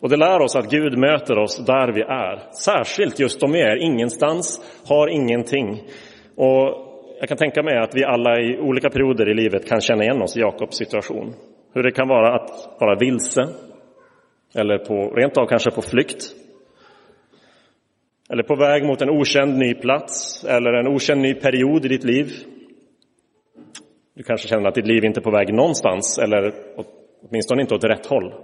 Och 0.00 0.08
det 0.08 0.16
lär 0.16 0.40
oss 0.40 0.56
att 0.56 0.70
Gud 0.70 0.98
möter 0.98 1.38
oss 1.38 1.66
där 1.66 1.92
vi 1.92 2.00
är, 2.00 2.52
särskilt 2.52 3.20
just 3.20 3.42
om 3.42 3.52
vi 3.52 3.60
är 3.60 3.76
ingenstans, 3.76 4.60
har 4.88 5.08
ingenting. 5.08 5.82
Och 6.36 6.86
jag 7.20 7.28
kan 7.28 7.36
tänka 7.36 7.62
mig 7.62 7.78
att 7.78 7.94
vi 7.94 8.04
alla 8.04 8.40
i 8.40 8.58
olika 8.58 8.90
perioder 8.90 9.30
i 9.30 9.34
livet 9.34 9.68
kan 9.68 9.80
känna 9.80 10.02
igen 10.02 10.22
oss 10.22 10.36
i 10.36 10.40
Jakobs 10.40 10.76
situation. 10.76 11.34
Hur 11.74 11.82
det 11.82 11.90
kan 11.90 12.08
vara 12.08 12.34
att 12.34 12.50
vara 12.80 12.98
vilse, 12.98 13.48
eller 14.54 14.78
på, 14.78 14.94
rent 14.94 15.38
av 15.38 15.46
kanske 15.46 15.70
på 15.70 15.82
flykt. 15.82 16.24
Eller 18.30 18.42
på 18.42 18.56
väg 18.56 18.84
mot 18.84 19.02
en 19.02 19.10
okänd 19.10 19.58
ny 19.58 19.74
plats 19.74 20.44
eller 20.44 20.72
en 20.72 20.86
okänd 20.86 21.20
ny 21.20 21.34
period 21.34 21.84
i 21.84 21.88
ditt 21.88 22.04
liv. 22.04 22.32
Du 24.16 24.22
kanske 24.22 24.48
känner 24.48 24.68
att 24.68 24.74
ditt 24.74 24.86
liv 24.86 25.04
inte 25.04 25.20
är 25.20 25.22
på 25.22 25.30
väg 25.30 25.54
någonstans 25.54 26.18
eller 26.18 26.54
åtminstone 27.28 27.60
inte 27.60 27.74
åt 27.74 27.84
rätt 27.84 28.06
håll. 28.06 28.34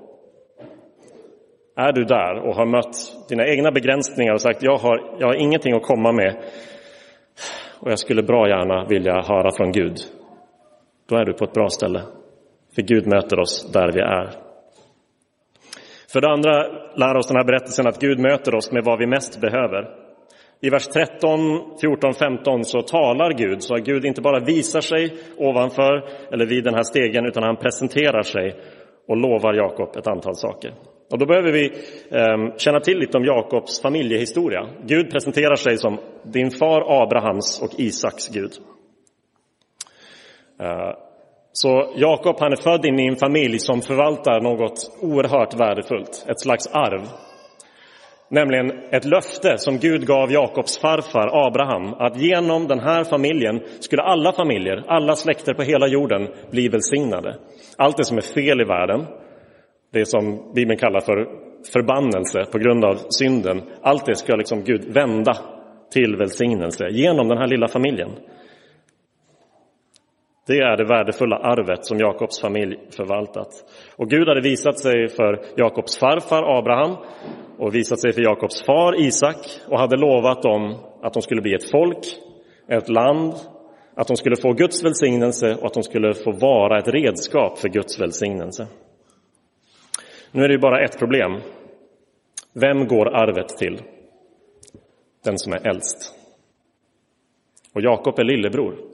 Är 1.76 1.92
du 1.92 2.04
där 2.04 2.48
och 2.48 2.54
har 2.54 2.66
mött 2.66 3.28
dina 3.28 3.46
egna 3.46 3.72
begränsningar 3.72 4.32
och 4.32 4.40
sagt 4.40 4.62
jag 4.62 4.76
har, 4.76 5.16
jag 5.18 5.26
har 5.26 5.34
ingenting 5.34 5.74
att 5.74 5.82
komma 5.82 6.12
med 6.12 6.36
och 7.80 7.90
jag 7.90 7.98
skulle 7.98 8.22
bra 8.22 8.48
gärna 8.48 8.84
vilja 8.84 9.12
höra 9.12 9.50
från 9.56 9.72
Gud. 9.72 9.96
Då 11.08 11.16
är 11.16 11.24
du 11.24 11.32
på 11.32 11.44
ett 11.44 11.52
bra 11.52 11.68
ställe. 11.68 12.02
För 12.74 12.82
Gud 12.82 13.06
möter 13.06 13.40
oss 13.40 13.72
där 13.72 13.92
vi 13.92 14.00
är. 14.00 14.30
För 16.12 16.20
det 16.20 16.30
andra 16.30 16.52
lär 16.96 17.16
oss 17.16 17.26
den 17.26 17.36
här 17.36 17.44
berättelsen 17.44 17.86
att 17.86 18.00
Gud 18.00 18.18
möter 18.18 18.54
oss 18.54 18.72
med 18.72 18.84
vad 18.84 18.98
vi 18.98 19.06
mest 19.06 19.40
behöver. 19.40 20.01
I 20.64 20.70
vers 20.70 20.88
13, 20.88 21.38
14, 21.80 22.14
15 22.14 22.64
så 22.64 22.82
talar 22.82 23.32
Gud, 23.32 23.62
så 23.62 23.74
att 23.74 23.84
Gud 23.84 24.04
inte 24.04 24.20
bara 24.20 24.40
visar 24.40 24.80
sig 24.80 25.16
ovanför 25.36 26.08
eller 26.32 26.46
vid 26.46 26.64
den 26.64 26.74
här 26.74 26.82
stegen, 26.82 27.26
utan 27.26 27.42
han 27.42 27.56
presenterar 27.56 28.22
sig 28.22 28.54
och 29.08 29.16
lovar 29.16 29.54
Jakob 29.54 29.96
ett 29.96 30.06
antal 30.06 30.36
saker. 30.36 30.74
Och 31.10 31.18
då 31.18 31.26
behöver 31.26 31.52
vi 31.52 31.64
eh, 32.10 32.56
känna 32.56 32.80
till 32.80 32.98
lite 32.98 33.18
om 33.18 33.24
Jakobs 33.24 33.82
familjehistoria. 33.82 34.68
Gud 34.84 35.10
presenterar 35.10 35.56
sig 35.56 35.78
som 35.78 35.98
din 36.22 36.50
far 36.50 37.02
Abrahams 37.02 37.62
och 37.62 37.80
Isaks 37.80 38.28
Gud. 38.28 38.52
Eh, 40.60 40.94
så 41.52 41.92
Jakob 41.96 42.36
han 42.38 42.52
är 42.52 42.62
född 42.62 42.84
in 42.84 43.00
i 43.00 43.06
en 43.06 43.16
familj 43.16 43.58
som 43.58 43.80
förvaltar 43.80 44.40
något 44.40 44.98
oerhört 45.00 45.54
värdefullt, 45.54 46.26
ett 46.28 46.40
slags 46.40 46.66
arv. 46.66 47.02
Nämligen 48.32 48.70
ett 48.90 49.04
löfte 49.04 49.58
som 49.58 49.78
Gud 49.78 50.06
gav 50.06 50.32
Jakobs 50.32 50.78
farfar 50.78 51.46
Abraham 51.46 51.94
att 51.94 52.16
genom 52.16 52.66
den 52.66 52.80
här 52.80 53.04
familjen 53.04 53.60
skulle 53.80 54.02
alla 54.02 54.32
familjer, 54.32 54.84
alla 54.86 55.16
släkter 55.16 55.54
på 55.54 55.62
hela 55.62 55.86
jorden 55.86 56.28
bli 56.50 56.68
välsignade. 56.68 57.36
Allt 57.76 57.96
det 57.96 58.04
som 58.04 58.16
är 58.16 58.34
fel 58.34 58.60
i 58.60 58.64
världen, 58.64 59.06
det 59.92 60.06
som 60.06 60.52
Bibeln 60.54 60.78
kallar 60.78 61.00
för 61.00 61.26
förbannelse 61.72 62.44
på 62.52 62.58
grund 62.58 62.84
av 62.84 62.94
synden, 62.94 63.62
allt 63.82 64.06
det 64.06 64.16
ska 64.16 64.36
liksom 64.36 64.64
Gud 64.64 64.94
vända 64.94 65.36
till 65.92 66.16
välsignelse 66.16 66.88
genom 66.90 67.28
den 67.28 67.38
här 67.38 67.46
lilla 67.46 67.68
familjen. 67.68 68.10
Det 70.46 70.58
är 70.58 70.76
det 70.76 70.84
värdefulla 70.84 71.36
arvet 71.36 71.84
som 71.84 71.98
Jakobs 71.98 72.40
familj 72.40 72.76
förvaltat. 72.96 73.48
Och 73.96 74.10
Gud 74.10 74.28
hade 74.28 74.40
visat 74.40 74.78
sig 74.78 75.08
för 75.08 75.44
Jakobs 75.56 75.98
farfar 75.98 76.58
Abraham 76.58 76.96
och 77.58 77.74
visat 77.74 78.00
sig 78.00 78.12
för 78.12 78.22
Jakobs 78.22 78.66
far 78.66 79.00
Isak 79.00 79.36
och 79.68 79.78
hade 79.78 79.96
lovat 79.96 80.42
dem 80.42 80.76
att 81.02 81.12
de 81.12 81.22
skulle 81.22 81.42
bli 81.42 81.54
ett 81.54 81.70
folk, 81.70 82.06
ett 82.68 82.88
land, 82.88 83.34
att 83.94 84.08
de 84.08 84.16
skulle 84.16 84.36
få 84.36 84.52
Guds 84.52 84.84
välsignelse 84.84 85.56
och 85.60 85.66
att 85.66 85.74
de 85.74 85.82
skulle 85.82 86.14
få 86.14 86.32
vara 86.32 86.78
ett 86.78 86.88
redskap 86.88 87.58
för 87.58 87.68
Guds 87.68 88.00
välsignelse. 88.00 88.66
Nu 90.32 90.44
är 90.44 90.48
det 90.48 90.54
ju 90.54 90.60
bara 90.60 90.84
ett 90.84 90.98
problem. 90.98 91.40
Vem 92.54 92.86
går 92.86 93.08
arvet 93.08 93.48
till? 93.48 93.82
Den 95.24 95.38
som 95.38 95.52
är 95.52 95.66
äldst. 95.68 96.14
Och 97.74 97.82
Jakob 97.82 98.18
är 98.18 98.24
lillebror. 98.24 98.91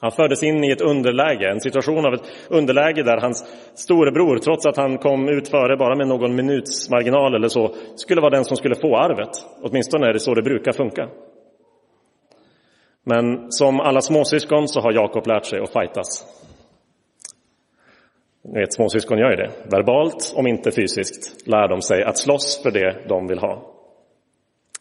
Han 0.00 0.10
fördes 0.10 0.42
in 0.42 0.64
i 0.64 0.70
ett 0.70 0.80
underläge, 0.80 1.50
en 1.50 1.60
situation 1.60 2.06
av 2.06 2.14
ett 2.14 2.22
underläge 2.50 3.02
där 3.02 3.20
hans 3.20 3.44
storebror, 3.74 4.38
trots 4.38 4.66
att 4.66 4.76
han 4.76 4.98
kom 4.98 5.28
ut 5.28 5.48
före 5.48 5.76
bara 5.76 5.96
med 5.96 6.08
någon 6.08 6.34
minuts 6.34 6.90
marginal 6.90 7.34
eller 7.34 7.48
så, 7.48 7.74
skulle 7.96 8.20
vara 8.20 8.30
den 8.30 8.44
som 8.44 8.56
skulle 8.56 8.74
få 8.74 8.96
arvet. 8.96 9.30
Åtminstone 9.62 10.06
är 10.06 10.12
det 10.12 10.20
så 10.20 10.34
det 10.34 10.42
brukar 10.42 10.72
funka. 10.72 11.08
Men 13.04 13.52
som 13.52 13.80
alla 13.80 14.00
småsyskon 14.00 14.68
så 14.68 14.80
har 14.80 14.92
Jakob 14.92 15.26
lärt 15.26 15.44
sig 15.44 15.60
att 15.60 15.72
fightas. 15.72 16.26
Ni 18.44 18.60
vet, 18.60 18.74
småsyskon 18.74 19.18
gör 19.18 19.30
ju 19.30 19.36
det. 19.36 19.50
Verbalt, 19.70 20.34
om 20.36 20.46
inte 20.46 20.70
fysiskt, 20.70 21.48
lär 21.48 21.68
de 21.68 21.82
sig 21.82 22.02
att 22.02 22.18
slåss 22.18 22.62
för 22.62 22.70
det 22.70 23.08
de 23.08 23.26
vill 23.26 23.38
ha. 23.38 23.75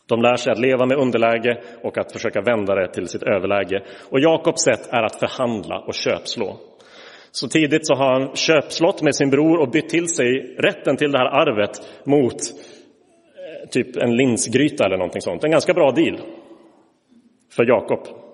De 0.08 0.22
lär 0.22 0.36
sig 0.36 0.52
att 0.52 0.60
leva 0.60 0.86
med 0.86 0.98
underläge 0.98 1.62
och 1.84 1.98
att 1.98 2.12
försöka 2.12 2.42
vända 2.42 2.76
det 2.76 2.94
till 2.94 3.08
sitt 3.08 3.24
överläge. 3.24 3.84
Och 4.10 4.20
Jakobs 4.20 4.64
sätt 4.64 4.88
är 4.92 5.04
att 5.04 5.16
förhandla 5.16 5.80
och 5.80 5.94
köpslå. 5.94 6.58
Så 7.32 7.48
tidigt 7.48 7.88
så 7.88 7.96
har 7.96 8.14
han 8.14 8.36
köpslått 8.36 9.02
med 9.02 9.16
sin 9.16 9.30
bror 9.30 9.60
och 9.60 9.72
bytt 9.72 9.90
till 9.90 10.08
sig 10.08 10.56
rätten 10.58 10.98
till 10.98 11.12
det 11.12 11.18
här 11.18 11.26
arvet 11.26 11.72
mot 12.06 12.34
eh, 12.34 13.70
typ 13.70 13.98
en 13.98 14.16
linsgryta 14.16 14.86
eller 14.86 14.98
någonting 14.98 15.22
sånt. 15.22 15.44
En 15.44 15.52
ganska 15.52 15.74
bra 15.74 15.92
deal 15.92 16.20
för 17.56 17.66
Jakob. 17.66 18.25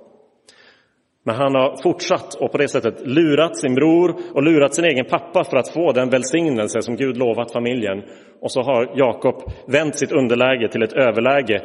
Men 1.24 1.36
han 1.36 1.56
har 1.56 1.84
fortsatt 1.84 2.34
och 2.34 2.52
på 2.52 2.58
det 2.58 2.68
sättet 2.68 3.08
lurat 3.08 3.58
sin 3.58 3.76
bror 3.76 4.16
och 4.34 4.44
lurat 4.44 4.76
sin 4.76 4.86
egen 4.86 5.06
pappa 5.06 5.44
för 5.44 5.58
att 5.58 5.70
få 5.70 5.92
den 5.92 6.10
välsignelse 6.10 6.82
som 6.82 6.96
Gud 6.96 7.18
lovat 7.18 7.52
familjen. 7.52 8.04
Och 8.40 8.52
så 8.52 8.62
har 8.62 8.94
Jakob 8.96 9.36
vänt 9.68 9.96
sitt 9.96 10.12
underläge 10.12 10.68
till 10.72 10.84
ett 10.84 10.94
överläge, 10.94 11.62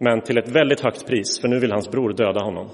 men 0.00 0.20
till 0.20 0.38
ett 0.38 0.48
väldigt 0.48 0.80
högt 0.80 1.06
pris, 1.06 1.40
för 1.40 1.48
nu 1.48 1.58
vill 1.58 1.72
hans 1.72 1.90
bror 1.90 2.12
döda 2.12 2.44
honom. 2.44 2.68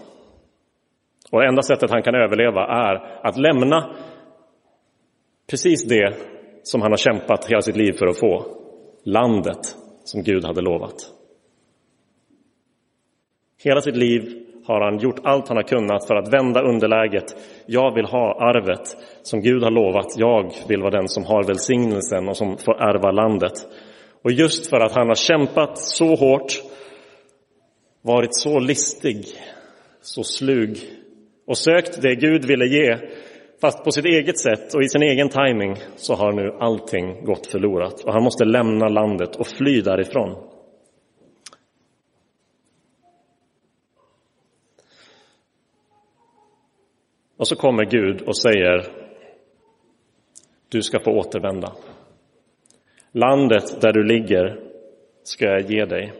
Och 1.32 1.44
enda 1.44 1.62
sättet 1.62 1.90
han 1.90 2.02
kan 2.02 2.14
överleva 2.14 2.66
är 2.66 3.26
att 3.26 3.36
lämna 3.36 3.96
precis 5.50 5.88
det 5.88 6.14
som 6.62 6.82
han 6.82 6.92
har 6.92 6.96
kämpat 6.96 7.44
hela 7.44 7.62
sitt 7.62 7.76
liv 7.76 7.92
för 7.92 8.06
att 8.06 8.18
få, 8.18 8.46
landet 9.04 9.76
som 10.04 10.22
Gud 10.22 10.44
hade 10.44 10.60
lovat. 10.60 10.94
Hela 13.64 13.80
sitt 13.80 13.96
liv 13.96 14.47
har 14.68 14.80
han 14.80 14.98
gjort 14.98 15.20
allt 15.24 15.48
han 15.48 15.56
har 15.56 15.64
kunnat 15.64 16.06
för 16.06 16.14
att 16.14 16.32
vända 16.32 16.62
underläget. 16.62 17.24
Jag 17.66 17.94
vill 17.94 18.04
ha 18.04 18.34
arvet 18.40 18.96
som 19.22 19.40
Gud 19.40 19.62
har 19.62 19.70
lovat. 19.70 20.06
Jag 20.16 20.52
vill 20.68 20.80
vara 20.80 20.90
den 20.90 21.08
som 21.08 21.24
har 21.24 21.44
välsignelsen 21.44 22.28
och 22.28 22.36
som 22.36 22.56
får 22.56 22.82
ärva 22.82 23.10
landet. 23.10 23.52
Och 24.24 24.32
just 24.32 24.70
för 24.70 24.80
att 24.80 24.92
han 24.92 25.08
har 25.08 25.14
kämpat 25.14 25.78
så 25.78 26.14
hårt, 26.14 26.52
varit 28.02 28.34
så 28.34 28.58
listig, 28.58 29.24
så 30.00 30.22
slug 30.22 30.78
och 31.46 31.58
sökt 31.58 32.02
det 32.02 32.14
Gud 32.14 32.44
ville 32.44 32.66
ge, 32.66 32.96
fast 33.60 33.84
på 33.84 33.90
sitt 33.90 34.04
eget 34.04 34.38
sätt 34.38 34.74
och 34.74 34.82
i 34.82 34.88
sin 34.88 35.02
egen 35.02 35.28
timing, 35.28 35.76
så 35.96 36.14
har 36.14 36.32
nu 36.32 36.56
allting 36.60 37.24
gått 37.24 37.46
förlorat 37.46 38.04
och 38.04 38.12
han 38.12 38.22
måste 38.22 38.44
lämna 38.44 38.88
landet 38.88 39.36
och 39.36 39.46
fly 39.46 39.80
därifrån. 39.80 40.57
Och 47.38 47.48
så 47.48 47.56
kommer 47.56 47.84
Gud 47.84 48.22
och 48.22 48.36
säger 48.36 48.84
du 50.68 50.82
ska 50.82 51.00
få 51.00 51.10
återvända. 51.10 51.72
Landet 53.12 53.80
där 53.80 53.92
du 53.92 54.04
ligger 54.04 54.60
ska 55.22 55.44
jag 55.44 55.70
ge 55.70 55.84
dig. 55.84 56.12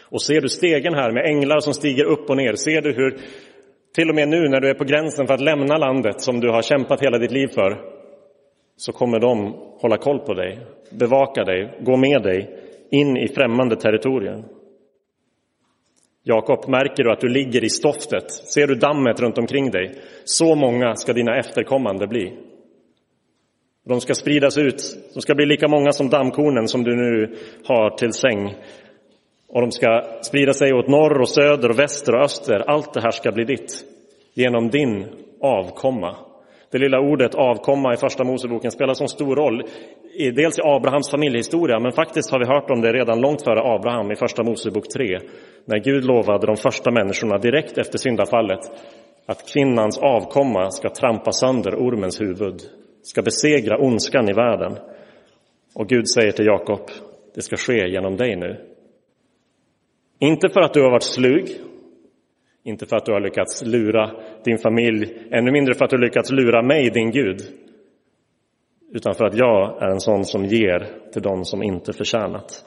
Och 0.00 0.22
ser 0.22 0.40
du 0.40 0.48
stegen 0.48 0.94
här 0.94 1.12
med 1.12 1.26
änglar 1.26 1.60
som 1.60 1.74
stiger 1.74 2.04
upp 2.04 2.30
och 2.30 2.36
ner, 2.36 2.54
ser 2.54 2.82
du 2.82 2.92
hur 2.92 3.18
till 3.94 4.08
och 4.08 4.14
med 4.14 4.28
nu 4.28 4.48
när 4.48 4.60
du 4.60 4.70
är 4.70 4.74
på 4.74 4.84
gränsen 4.84 5.26
för 5.26 5.34
att 5.34 5.40
lämna 5.40 5.76
landet 5.76 6.20
som 6.20 6.40
du 6.40 6.50
har 6.50 6.62
kämpat 6.62 7.02
hela 7.02 7.18
ditt 7.18 7.32
liv 7.32 7.48
för, 7.48 7.80
så 8.76 8.92
kommer 8.92 9.20
de 9.20 9.52
hålla 9.80 9.96
koll 9.96 10.18
på 10.18 10.34
dig, 10.34 10.58
bevaka 10.90 11.44
dig, 11.44 11.78
gå 11.80 11.96
med 11.96 12.22
dig 12.22 12.58
in 12.90 13.16
i 13.16 13.28
främmande 13.28 13.76
territorium. 13.76 14.44
Jakob, 16.28 16.68
märker 16.68 17.04
du 17.04 17.12
att 17.12 17.20
du 17.20 17.28
ligger 17.28 17.64
i 17.64 17.68
stoftet? 17.68 18.30
Ser 18.30 18.66
du 18.66 18.74
dammet 18.74 19.20
runt 19.20 19.38
omkring 19.38 19.70
dig? 19.70 19.94
Så 20.24 20.54
många 20.54 20.94
ska 20.94 21.12
dina 21.12 21.38
efterkommande 21.38 22.06
bli. 22.06 22.32
De 23.84 24.00
ska 24.00 24.14
spridas 24.14 24.58
ut, 24.58 24.96
de 25.14 25.20
ska 25.20 25.34
bli 25.34 25.46
lika 25.46 25.68
många 25.68 25.92
som 25.92 26.08
dammkornen 26.08 26.68
som 26.68 26.84
du 26.84 26.96
nu 26.96 27.36
har 27.64 27.90
till 27.90 28.12
säng. 28.12 28.54
Och 29.48 29.60
de 29.60 29.70
ska 29.70 30.02
sprida 30.22 30.52
sig 30.52 30.72
åt 30.72 30.88
norr 30.88 31.20
och 31.20 31.28
söder 31.28 31.70
och 31.70 31.78
väster 31.78 32.14
och 32.14 32.24
öster. 32.24 32.70
Allt 32.70 32.94
det 32.94 33.00
här 33.00 33.10
ska 33.10 33.32
bli 33.32 33.44
ditt 33.44 33.84
genom 34.34 34.68
din 34.68 35.06
avkomma. 35.40 36.16
Det 36.70 36.78
lilla 36.78 37.00
ordet 37.00 37.34
avkomma 37.34 37.94
i 37.94 37.96
första 37.96 38.24
Moseboken 38.24 38.70
spelar 38.70 38.94
så 38.94 39.08
stor 39.08 39.36
roll, 39.36 39.62
dels 40.34 40.58
i 40.58 40.62
Abrahams 40.64 41.10
familjehistoria, 41.10 41.78
men 41.78 41.92
faktiskt 41.92 42.30
har 42.32 42.38
vi 42.38 42.46
hört 42.46 42.70
om 42.70 42.80
det 42.80 42.92
redan 42.92 43.20
långt 43.20 43.42
före 43.42 43.74
Abraham 43.74 44.12
i 44.12 44.16
första 44.16 44.42
Mosebok 44.42 44.88
3, 44.88 45.18
när 45.64 45.78
Gud 45.78 46.04
lovade 46.04 46.46
de 46.46 46.56
första 46.56 46.90
människorna 46.90 47.38
direkt 47.38 47.78
efter 47.78 47.98
syndafallet 47.98 48.60
att 49.26 49.52
kvinnans 49.52 49.98
avkomma 49.98 50.70
ska 50.70 50.88
trampa 50.88 51.32
sönder 51.32 51.74
ormens 51.74 52.20
huvud, 52.20 52.62
ska 53.02 53.22
besegra 53.22 53.78
ondskan 53.78 54.28
i 54.28 54.32
världen. 54.32 54.76
Och 55.74 55.88
Gud 55.88 56.08
säger 56.08 56.32
till 56.32 56.46
Jakob, 56.46 56.80
det 57.34 57.42
ska 57.42 57.56
ske 57.56 57.88
genom 57.88 58.16
dig 58.16 58.36
nu. 58.36 58.56
Inte 60.18 60.48
för 60.48 60.60
att 60.60 60.74
du 60.74 60.82
har 60.82 60.90
varit 60.90 61.02
slug, 61.02 61.48
inte 62.66 62.86
för 62.86 62.96
att 62.96 63.06
du 63.06 63.12
har 63.12 63.20
lyckats 63.20 63.64
lura 63.64 64.10
din 64.44 64.58
familj, 64.58 65.28
ännu 65.30 65.50
mindre 65.50 65.74
för 65.74 65.84
att 65.84 65.90
du 65.90 65.96
har 65.96 66.04
lyckats 66.04 66.30
lura 66.30 66.62
mig, 66.62 66.90
din 66.90 67.10
Gud, 67.10 67.40
utan 68.92 69.14
för 69.14 69.24
att 69.24 69.36
jag 69.36 69.82
är 69.82 69.88
en 69.88 70.00
sån 70.00 70.24
som 70.24 70.44
ger 70.44 70.86
till 71.12 71.22
dem 71.22 71.44
som 71.44 71.62
inte 71.62 71.92
förtjänat. 71.92 72.64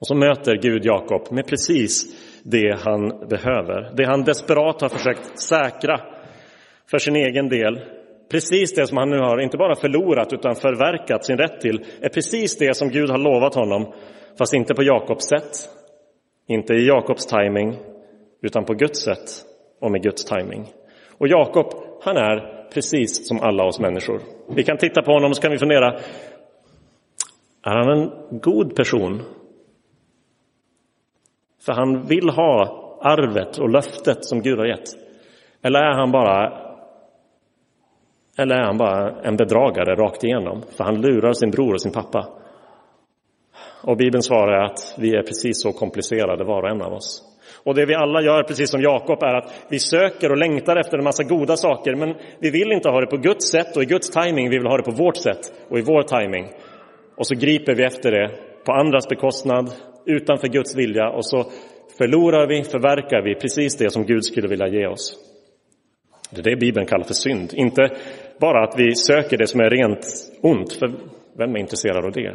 Och 0.00 0.06
så 0.06 0.14
möter 0.14 0.56
Gud 0.56 0.84
Jakob 0.84 1.32
med 1.32 1.46
precis 1.46 2.16
det 2.42 2.78
han 2.80 3.08
behöver, 3.28 3.92
det 3.96 4.06
han 4.06 4.24
desperat 4.24 4.80
har 4.80 4.88
försökt 4.88 5.38
säkra 5.38 6.00
för 6.90 6.98
sin 6.98 7.16
egen 7.16 7.48
del. 7.48 7.80
Precis 8.30 8.74
det 8.74 8.86
som 8.86 8.98
han 8.98 9.10
nu 9.10 9.18
har 9.18 9.40
inte 9.40 9.56
bara 9.56 9.74
förlorat 9.74 10.32
utan 10.32 10.54
förverkat 10.54 11.24
sin 11.24 11.36
rätt 11.36 11.60
till 11.60 11.84
är 12.00 12.08
precis 12.08 12.58
det 12.58 12.76
som 12.76 12.88
Gud 12.88 13.10
har 13.10 13.18
lovat 13.18 13.54
honom, 13.54 13.92
fast 14.38 14.54
inte 14.54 14.74
på 14.74 14.82
Jakobs 14.82 15.24
sätt, 15.24 15.68
inte 16.46 16.74
i 16.74 16.86
Jakobs 16.86 17.26
timing, 17.26 17.76
utan 18.44 18.64
på 18.64 18.74
Guds 18.74 19.02
sätt 19.02 19.44
och 19.80 19.90
med 19.90 20.02
Guds 20.02 20.24
timing. 20.24 20.72
Och 21.18 21.28
Jakob, 21.28 21.66
han 22.02 22.16
är 22.16 22.66
precis 22.74 23.28
som 23.28 23.40
alla 23.40 23.64
oss 23.64 23.80
människor. 23.80 24.20
Vi 24.56 24.64
kan 24.64 24.78
titta 24.78 25.02
på 25.02 25.12
honom 25.12 25.30
och 25.30 25.36
så 25.36 25.42
kan 25.42 25.50
vi 25.50 25.58
fundera, 25.58 25.92
är 27.62 27.76
han 27.76 27.98
en 27.98 28.10
god 28.40 28.76
person? 28.76 29.22
För 31.66 31.72
han 31.72 32.06
vill 32.06 32.28
ha 32.28 32.80
arvet 33.02 33.58
och 33.58 33.70
löftet 33.70 34.24
som 34.24 34.42
Gud 34.42 34.58
har 34.58 34.66
gett. 34.66 34.88
Eller 35.62 35.78
är 35.78 35.94
han 35.94 36.12
bara 36.12 36.64
eller 38.38 38.54
är 38.54 38.62
han 38.62 38.78
bara 38.78 39.22
en 39.22 39.36
bedragare 39.36 39.94
rakt 39.94 40.24
igenom? 40.24 40.62
För 40.76 40.84
han 40.84 41.00
lurar 41.00 41.32
sin 41.32 41.50
bror 41.50 41.72
och 41.72 41.82
sin 41.82 41.92
pappa. 41.92 42.28
Och 43.82 43.96
Bibeln 43.96 44.22
svarar 44.22 44.64
att 44.64 44.94
vi 44.98 45.16
är 45.16 45.22
precis 45.22 45.62
så 45.62 45.72
komplicerade 45.72 46.44
var 46.44 46.62
och 46.62 46.68
en 46.68 46.82
av 46.82 46.92
oss. 46.92 47.33
Och 47.64 47.74
det 47.74 47.86
vi 47.86 47.94
alla 47.94 48.22
gör, 48.22 48.42
precis 48.42 48.70
som 48.70 48.82
Jakob, 48.82 49.22
är 49.22 49.34
att 49.34 49.64
vi 49.68 49.78
söker 49.78 50.30
och 50.30 50.36
längtar 50.36 50.76
efter 50.76 50.98
en 50.98 51.04
massa 51.04 51.24
goda 51.24 51.56
saker, 51.56 51.94
men 51.94 52.14
vi 52.38 52.50
vill 52.50 52.72
inte 52.72 52.88
ha 52.88 53.00
det 53.00 53.06
på 53.06 53.16
Guds 53.16 53.50
sätt 53.50 53.76
och 53.76 53.82
i 53.82 53.86
Guds 53.86 54.10
timing, 54.10 54.50
vi 54.50 54.58
vill 54.58 54.66
ha 54.66 54.76
det 54.76 54.82
på 54.82 54.90
vårt 54.90 55.16
sätt 55.16 55.52
och 55.68 55.78
i 55.78 55.82
vår 55.82 56.02
timing. 56.02 56.48
Och 57.16 57.26
så 57.26 57.34
griper 57.34 57.74
vi 57.74 57.84
efter 57.84 58.10
det 58.10 58.30
på 58.64 58.72
andras 58.72 59.08
bekostnad, 59.08 59.70
utanför 60.06 60.48
Guds 60.48 60.76
vilja 60.76 61.08
och 61.10 61.26
så 61.26 61.44
förlorar 61.98 62.46
vi, 62.46 62.64
förverkar 62.64 63.22
vi 63.22 63.34
precis 63.34 63.76
det 63.76 63.90
som 63.90 64.06
Gud 64.06 64.24
skulle 64.24 64.48
vilja 64.48 64.68
ge 64.68 64.86
oss. 64.86 65.18
Det 66.30 66.40
är 66.40 66.42
det 66.42 66.56
Bibeln 66.56 66.86
kallar 66.86 67.04
för 67.04 67.14
synd. 67.14 67.52
Inte 67.54 67.90
bara 68.40 68.64
att 68.64 68.74
vi 68.78 68.94
söker 68.94 69.36
det 69.36 69.46
som 69.46 69.60
är 69.60 69.70
rent 69.70 70.06
ont, 70.42 70.72
för 70.72 70.92
vem 71.38 71.56
är 71.56 71.60
intresserad 71.60 72.04
av 72.04 72.12
det? 72.12 72.34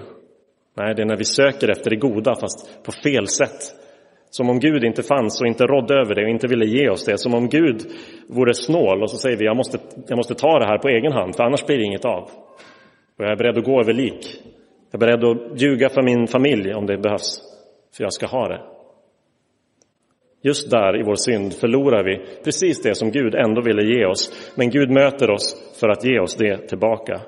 Nej, 0.77 0.95
det 0.95 1.01
är 1.01 1.05
när 1.05 1.17
vi 1.17 1.25
söker 1.25 1.69
efter 1.69 1.89
det 1.89 1.95
goda 1.95 2.35
fast 2.35 2.83
på 2.83 2.91
fel 2.91 3.27
sätt. 3.27 3.75
Som 4.29 4.49
om 4.49 4.59
Gud 4.59 4.83
inte 4.83 5.03
fanns 5.03 5.41
och 5.41 5.47
inte 5.47 5.65
rådde 5.65 5.93
över 5.93 6.15
det 6.15 6.23
och 6.23 6.29
inte 6.29 6.47
ville 6.47 6.65
ge 6.65 6.89
oss 6.89 7.05
det. 7.05 7.17
Som 7.17 7.33
om 7.33 7.49
Gud 7.49 7.81
vore 8.27 8.53
snål 8.53 9.03
och 9.03 9.09
så 9.09 9.17
säger 9.17 9.37
vi 9.37 9.45
jag 9.45 9.57
måste, 9.57 9.79
jag 10.07 10.17
måste 10.17 10.35
ta 10.35 10.59
det 10.59 10.65
här 10.65 10.77
på 10.77 10.87
egen 10.87 11.11
hand 11.11 11.35
för 11.35 11.43
annars 11.43 11.65
blir 11.65 11.77
det 11.77 11.83
inget 11.83 12.05
av. 12.05 12.23
Och 13.17 13.25
jag 13.25 13.31
är 13.31 13.35
beredd 13.35 13.57
att 13.57 13.65
gå 13.65 13.81
över 13.81 13.93
lik. 13.93 14.41
Jag 14.91 15.03
är 15.03 15.05
beredd 15.05 15.23
att 15.23 15.61
ljuga 15.61 15.89
för 15.89 16.01
min 16.01 16.27
familj 16.27 16.73
om 16.73 16.85
det 16.85 16.97
behövs. 16.97 17.41
För 17.97 18.03
jag 18.03 18.13
ska 18.13 18.25
ha 18.25 18.47
det. 18.47 18.61
Just 20.41 20.71
där 20.71 20.99
i 20.99 21.03
vår 21.03 21.15
synd 21.15 21.53
förlorar 21.53 22.03
vi 22.03 22.43
precis 22.43 22.81
det 22.81 22.95
som 22.95 23.11
Gud 23.11 23.35
ändå 23.35 23.61
ville 23.61 23.83
ge 23.83 24.05
oss. 24.05 24.53
Men 24.55 24.69
Gud 24.69 24.89
möter 24.89 25.29
oss 25.29 25.75
för 25.79 25.89
att 25.89 26.05
ge 26.05 26.19
oss 26.19 26.35
det 26.35 26.67
tillbaka. 26.67 27.21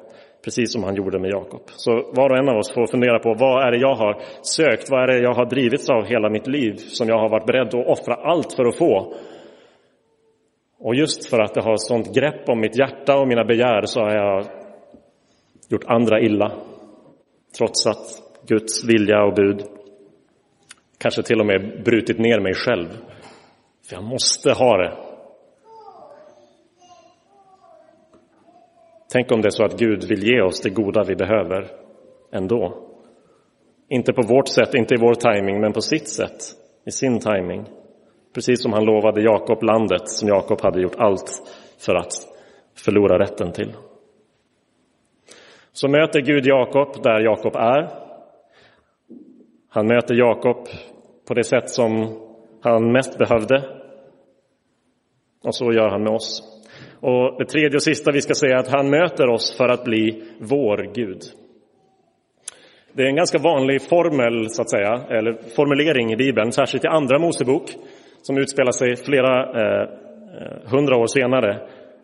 Precis 0.43 0.73
som 0.73 0.83
han 0.83 0.95
gjorde 0.95 1.19
med 1.19 1.31
Jakob. 1.31 1.61
Så 1.65 1.91
var 1.91 2.29
och 2.29 2.37
en 2.37 2.49
av 2.49 2.57
oss 2.57 2.71
får 2.71 2.87
fundera 2.87 3.19
på 3.19 3.33
vad 3.33 3.67
är 3.67 3.71
det 3.71 3.77
jag 3.77 3.95
har 3.95 4.21
sökt? 4.41 4.89
Vad 4.91 5.03
är 5.03 5.07
det 5.07 5.19
jag 5.19 5.33
har 5.33 5.45
drivits 5.45 5.89
av 5.89 6.05
hela 6.05 6.29
mitt 6.29 6.47
liv 6.47 6.73
som 6.75 7.07
jag 7.07 7.19
har 7.19 7.29
varit 7.29 7.45
beredd 7.45 7.67
att 7.67 7.87
offra 7.87 8.15
allt 8.15 8.53
för 8.53 8.65
att 8.65 8.77
få? 8.77 9.13
Och 10.79 10.95
just 10.95 11.29
för 11.29 11.39
att 11.39 11.53
det 11.53 11.61
har 11.61 11.77
sånt 11.77 12.15
grepp 12.15 12.49
om 12.49 12.59
mitt 12.59 12.79
hjärta 12.79 13.19
och 13.19 13.27
mina 13.27 13.43
begär 13.43 13.85
så 13.85 13.99
har 13.99 14.15
jag 14.15 14.45
gjort 15.69 15.83
andra 15.87 16.21
illa. 16.21 16.51
Trotsat 17.57 17.97
Guds 18.47 18.85
vilja 18.85 19.23
och 19.23 19.33
bud. 19.33 19.63
Kanske 20.97 21.23
till 21.23 21.39
och 21.39 21.45
med 21.45 21.83
brutit 21.85 22.19
ner 22.19 22.39
mig 22.39 22.53
själv. 22.53 22.87
För 23.89 23.95
jag 23.95 24.03
måste 24.03 24.51
ha 24.51 24.77
det. 24.77 25.10
Tänk 29.11 29.31
om 29.31 29.41
det 29.41 29.47
är 29.47 29.49
så 29.49 29.63
att 29.63 29.79
Gud 29.79 30.03
vill 30.03 30.23
ge 30.23 30.41
oss 30.41 30.61
det 30.61 30.69
goda 30.69 31.03
vi 31.03 31.15
behöver 31.15 31.67
ändå. 32.31 32.87
Inte 33.89 34.13
på 34.13 34.21
vårt 34.21 34.47
sätt, 34.47 34.73
inte 34.73 34.93
i 34.93 34.97
vår 34.97 35.13
timing, 35.13 35.61
men 35.61 35.73
på 35.73 35.81
sitt 35.81 36.07
sätt, 36.07 36.39
i 36.85 36.91
sin 36.91 37.19
timing. 37.19 37.65
Precis 38.33 38.61
som 38.63 38.73
han 38.73 38.85
lovade 38.85 39.21
Jakob 39.21 39.63
landet 39.63 40.09
som 40.09 40.27
Jakob 40.27 40.61
hade 40.61 40.81
gjort 40.81 40.95
allt 40.97 41.31
för 41.79 41.95
att 41.95 42.13
förlora 42.85 43.19
rätten 43.19 43.51
till. 43.51 43.73
Så 45.71 45.87
möter 45.87 46.21
Gud 46.21 46.45
Jakob 46.45 47.03
där 47.03 47.19
Jakob 47.19 47.55
är. 47.55 47.89
Han 49.69 49.87
möter 49.87 50.15
Jakob 50.15 50.67
på 51.27 51.33
det 51.33 51.43
sätt 51.43 51.69
som 51.69 52.19
han 52.61 52.91
mest 52.91 53.17
behövde. 53.17 53.63
Och 55.43 55.55
så 55.55 55.71
gör 55.73 55.89
han 55.89 56.03
med 56.03 56.13
oss. 56.13 56.60
Och 57.01 57.37
det 57.37 57.45
tredje 57.45 57.75
och 57.75 57.83
sista 57.83 58.11
vi 58.11 58.21
ska 58.21 58.33
säga 58.33 58.55
är 58.55 58.59
att 58.59 58.73
han 58.73 58.89
möter 58.89 59.29
oss 59.29 59.57
för 59.57 59.67
att 59.67 59.83
bli 59.83 60.23
vår 60.39 60.93
Gud. 60.93 61.21
Det 62.93 63.03
är 63.03 63.07
en 63.07 63.15
ganska 63.15 63.37
vanlig 63.37 63.81
formel, 63.81 64.49
så 64.49 64.61
att 64.61 64.69
säga, 64.69 65.01
eller 65.09 65.37
formulering 65.55 66.13
i 66.13 66.15
Bibeln, 66.15 66.51
särskilt 66.51 66.85
i 66.85 66.87
Andra 66.87 67.19
Mosebok, 67.19 67.63
som 68.21 68.37
utspelar 68.37 68.71
sig 68.71 68.95
flera 68.95 69.43
eh, 69.43 69.81
eh 69.81 70.71
hundra 70.71 70.97
år 70.97 71.07
senare, 71.07 71.59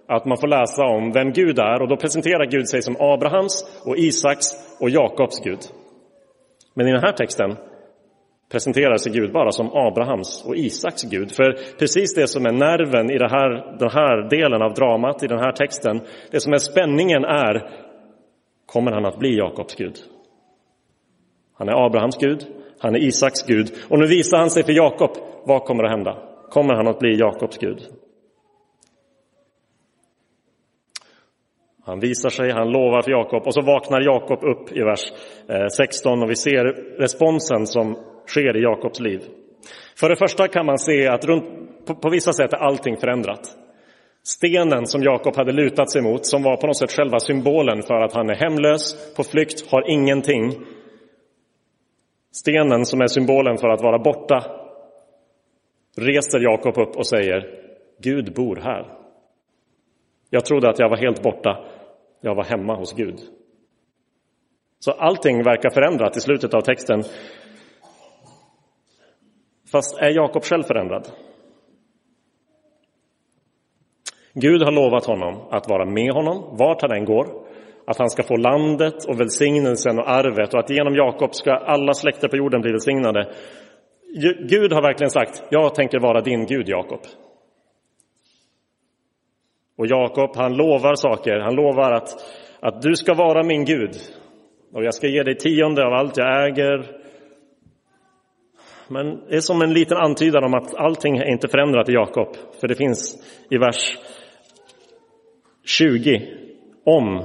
att 0.07 0.25
man 0.25 0.37
får 0.37 0.47
läsa 0.47 0.83
om 0.83 1.11
vem 1.11 1.31
Gud 1.31 1.59
är 1.59 1.81
och 1.81 1.87
då 1.87 1.97
presenterar 1.97 2.45
Gud 2.45 2.69
sig 2.69 2.81
som 2.81 2.95
Abrahams 2.99 3.81
och 3.85 3.97
Isaks 3.97 4.45
och 4.79 4.89
Jakobs 4.89 5.39
Gud. 5.43 5.59
Men 6.73 6.87
i 6.87 6.91
den 6.91 7.03
här 7.03 7.11
texten 7.11 7.55
presenterar 8.51 8.97
sig 8.97 9.11
Gud 9.11 9.33
bara 9.33 9.51
som 9.51 9.69
Abrahams 9.73 10.45
och 10.45 10.55
Isaks 10.55 11.03
Gud. 11.03 11.31
För 11.31 11.77
precis 11.79 12.15
det 12.15 12.27
som 12.27 12.45
är 12.45 12.51
nerven 12.51 13.11
i 13.11 13.17
här, 13.19 13.77
den 13.79 13.89
här 13.89 14.29
delen 14.29 14.61
av 14.61 14.73
dramat, 14.73 15.23
i 15.23 15.27
den 15.27 15.39
här 15.39 15.51
texten, 15.51 16.01
det 16.31 16.39
som 16.39 16.53
är 16.53 16.57
spänningen 16.57 17.23
är, 17.23 17.69
kommer 18.65 18.91
han 18.91 19.05
att 19.05 19.19
bli 19.19 19.37
Jakobs 19.37 19.75
Gud? 19.75 19.95
Han 21.57 21.69
är 21.69 21.85
Abrahams 21.85 22.17
Gud, 22.17 22.45
han 22.79 22.95
är 22.95 22.99
Isaks 22.99 23.43
Gud 23.47 23.67
och 23.89 23.99
nu 23.99 24.05
visar 24.05 24.37
han 24.37 24.49
sig 24.49 24.63
för 24.63 24.73
Jakob. 24.73 25.11
Vad 25.45 25.63
kommer 25.63 25.83
att 25.83 25.91
hända? 25.91 26.17
Kommer 26.49 26.73
han 26.73 26.87
att 26.87 26.99
bli 26.99 27.19
Jakobs 27.19 27.57
Gud? 27.57 27.81
Han 31.85 31.99
visar 31.99 32.29
sig, 32.29 32.51
han 32.51 32.71
lovar 32.71 33.01
för 33.01 33.11
Jakob 33.11 33.47
och 33.47 33.53
så 33.53 33.61
vaknar 33.61 34.01
Jakob 34.01 34.43
upp 34.43 34.71
i 34.71 34.81
vers 34.81 35.11
eh, 35.49 35.67
16 35.67 36.23
och 36.23 36.29
vi 36.29 36.35
ser 36.35 36.63
responsen 36.99 37.67
som 37.67 37.97
sker 38.27 38.57
i 38.57 38.61
Jakobs 38.61 38.99
liv. 38.99 39.21
För 39.99 40.09
det 40.09 40.15
första 40.15 40.47
kan 40.47 40.65
man 40.65 40.79
se 40.79 41.07
att 41.07 41.25
runt, 41.25 41.45
på, 41.85 41.95
på 41.95 42.09
vissa 42.09 42.33
sätt 42.33 42.53
är 42.53 42.57
allting 42.57 42.97
förändrat. 42.97 43.57
Stenen 44.23 44.87
som 44.87 45.03
Jakob 45.03 45.35
hade 45.35 45.51
lutat 45.51 45.91
sig 45.91 46.01
mot, 46.01 46.25
som 46.25 46.43
var 46.43 46.57
på 46.57 46.67
något 46.67 46.77
sätt 46.77 46.91
själva 46.91 47.19
symbolen 47.19 47.81
för 47.81 47.93
att 47.93 48.13
han 48.13 48.29
är 48.29 48.35
hemlös, 48.35 49.13
på 49.15 49.23
flykt, 49.23 49.71
har 49.71 49.89
ingenting. 49.89 50.65
Stenen 52.31 52.85
som 52.85 53.01
är 53.01 53.07
symbolen 53.07 53.57
för 53.57 53.67
att 53.67 53.81
vara 53.81 53.99
borta 53.99 54.43
reser 55.97 56.39
Jakob 56.39 56.77
upp 56.77 56.95
och 56.95 57.07
säger 57.07 57.45
Gud 57.99 58.33
bor 58.33 58.55
här. 58.55 58.97
Jag 60.29 60.45
trodde 60.45 60.69
att 60.69 60.79
jag 60.79 60.89
var 60.89 60.97
helt 60.97 61.23
borta. 61.23 61.65
Jag 62.21 62.35
var 62.35 62.43
hemma 62.43 62.75
hos 62.75 62.93
Gud. 62.93 63.19
Så 64.79 64.91
allting 64.91 65.43
verkar 65.43 65.69
förändrat 65.69 66.17
i 66.17 66.19
slutet 66.19 66.53
av 66.53 66.61
texten. 66.61 67.03
Fast 69.71 69.97
är 69.97 70.09
Jakob 70.09 70.43
själv 70.43 70.63
förändrad? 70.63 71.07
Gud 74.33 74.61
har 74.61 74.71
lovat 74.71 75.05
honom 75.05 75.47
att 75.51 75.69
vara 75.69 75.85
med 75.85 76.11
honom 76.13 76.57
vart 76.57 76.81
han 76.81 76.91
än 76.91 77.05
går, 77.05 77.27
att 77.87 77.97
han 77.97 78.09
ska 78.09 78.23
få 78.23 78.35
landet 78.35 79.05
och 79.07 79.19
välsignelsen 79.19 79.99
och 79.99 80.09
arvet 80.09 80.53
och 80.53 80.59
att 80.59 80.69
genom 80.69 80.95
Jakob 80.95 81.35
ska 81.35 81.51
alla 81.51 81.93
släkter 81.93 82.27
på 82.27 82.37
jorden 82.37 82.61
bli 82.61 82.71
välsignade. 82.71 83.33
Gud 84.49 84.73
har 84.73 84.81
verkligen 84.81 85.09
sagt, 85.09 85.43
jag 85.49 85.75
tänker 85.75 85.99
vara 85.99 86.21
din 86.21 86.45
Gud, 86.45 86.69
Jakob. 86.69 86.99
Och 89.77 89.87
Jakob, 89.87 90.35
han 90.35 90.53
lovar 90.53 90.95
saker. 90.95 91.39
Han 91.39 91.55
lovar 91.55 91.91
att, 91.91 92.09
att 92.59 92.81
du 92.81 92.95
ska 92.95 93.13
vara 93.13 93.43
min 93.43 93.65
Gud. 93.65 93.91
Och 94.73 94.83
jag 94.83 94.93
ska 94.93 95.07
ge 95.07 95.23
dig 95.23 95.35
tionde 95.35 95.85
av 95.85 95.93
allt 95.93 96.17
jag 96.17 96.47
äger. 96.47 97.06
Men 98.89 99.25
det 99.29 99.35
är 99.35 99.39
som 99.39 99.61
en 99.61 99.73
liten 99.73 99.97
antydan 99.97 100.43
om 100.43 100.53
att 100.53 100.75
allting 100.75 101.17
är 101.17 101.31
inte 101.31 101.47
förändrat 101.47 101.89
i 101.89 101.93
Jakob. 101.93 102.27
För 102.61 102.67
det 102.67 102.75
finns 102.75 103.15
i 103.49 103.57
vers 103.57 103.97
20. 105.65 106.21
Om 106.85 107.23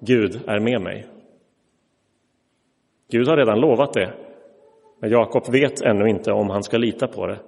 Gud 0.00 0.40
är 0.46 0.60
med 0.60 0.80
mig. 0.80 1.06
Gud 3.10 3.28
har 3.28 3.36
redan 3.36 3.60
lovat 3.60 3.92
det. 3.92 4.12
Men 5.00 5.10
Jakob 5.10 5.52
vet 5.52 5.82
ännu 5.82 6.08
inte 6.08 6.32
om 6.32 6.50
han 6.50 6.62
ska 6.62 6.78
lita 6.78 7.06
på 7.06 7.26
det. 7.26 7.38